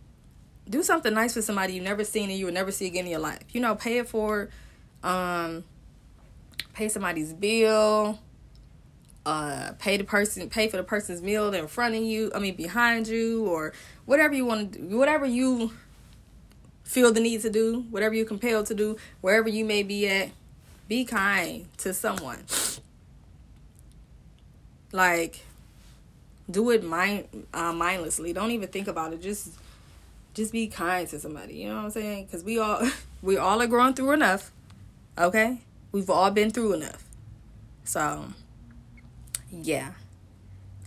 do 0.67 0.81
something 0.83 1.13
nice 1.13 1.33
for 1.33 1.41
somebody 1.41 1.73
you've 1.73 1.83
never 1.83 2.03
seen 2.03 2.29
and 2.29 2.39
you 2.39 2.45
will 2.45 2.53
never 2.53 2.71
see 2.71 2.87
again 2.87 3.05
in 3.05 3.11
your 3.11 3.19
life. 3.19 3.43
You 3.51 3.61
know 3.61 3.75
pay 3.75 3.97
it 3.97 4.07
forward 4.07 4.51
um 5.03 5.63
pay 6.73 6.89
somebody's 6.89 7.33
bill 7.33 8.19
uh 9.25 9.71
pay 9.79 9.97
the 9.97 10.03
person 10.03 10.49
pay 10.49 10.67
for 10.67 10.77
the 10.77 10.83
person's 10.83 11.21
meal 11.21 11.53
in 11.53 11.67
front 11.67 11.95
of 11.95 12.01
you 12.01 12.31
i 12.35 12.39
mean 12.39 12.55
behind 12.55 13.07
you 13.07 13.45
or 13.47 13.73
whatever 14.05 14.33
you 14.33 14.45
want 14.45 14.73
to 14.73 14.79
do 14.79 14.97
whatever 14.97 15.25
you 15.25 15.71
feel 16.83 17.11
the 17.11 17.19
need 17.19 17.41
to 17.41 17.49
do 17.49 17.85
whatever 17.89 18.13
you're 18.13 18.25
compelled 18.25 18.65
to 18.65 18.73
do 18.73 18.95
wherever 19.21 19.49
you 19.49 19.65
may 19.65 19.83
be 19.83 20.07
at 20.07 20.29
be 20.87 21.05
kind 21.05 21.67
to 21.77 21.93
someone. 21.93 22.43
Like 24.91 25.44
do 26.49 26.69
it 26.71 26.83
mind 26.83 27.27
uh, 27.53 27.73
mindlessly. 27.73 28.33
Don't 28.33 28.51
even 28.51 28.69
think 28.69 28.87
about 28.87 29.13
it. 29.13 29.21
Just 29.21 29.53
just 30.33 30.51
be 30.51 30.67
kind 30.67 31.07
to 31.07 31.19
somebody. 31.19 31.55
You 31.55 31.69
know 31.69 31.75
what 31.75 31.85
I'm 31.85 31.91
saying? 31.91 32.25
Because 32.25 32.43
we 32.43 32.59
all 32.59 32.87
we 33.21 33.37
all 33.37 33.61
are 33.61 33.67
growing 33.67 33.93
through 33.93 34.11
enough. 34.11 34.51
Okay, 35.17 35.59
we've 35.91 36.09
all 36.09 36.31
been 36.31 36.51
through 36.51 36.73
enough. 36.73 37.03
So 37.83 38.27
yeah, 39.51 39.93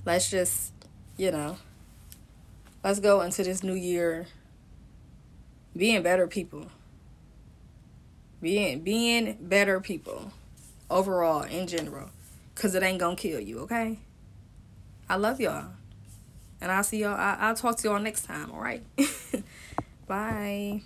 let's 0.04 0.30
just 0.30 0.72
you 1.16 1.30
know 1.30 1.58
let's 2.84 3.00
go 3.00 3.20
into 3.22 3.42
this 3.42 3.62
new 3.62 3.74
year 3.74 4.26
being 5.76 6.02
better 6.02 6.26
people 6.26 6.66
being 8.40 8.80
being 8.80 9.36
better 9.40 9.80
people 9.80 10.32
overall 10.90 11.42
in 11.42 11.66
general 11.66 12.10
because 12.54 12.74
it 12.74 12.82
ain't 12.82 12.98
gonna 12.98 13.16
kill 13.16 13.40
you 13.40 13.60
okay 13.60 13.98
I 15.08 15.16
love 15.16 15.40
y'all. 15.40 15.66
And 16.60 16.70
I'll 16.72 16.84
see 16.84 16.98
y'all. 16.98 17.14
I- 17.16 17.36
I'll 17.40 17.54
talk 17.54 17.76
to 17.78 17.88
y'all 17.88 18.00
next 18.00 18.24
time. 18.24 18.50
All 18.50 18.60
right. 18.60 18.82
Bye. 20.06 20.82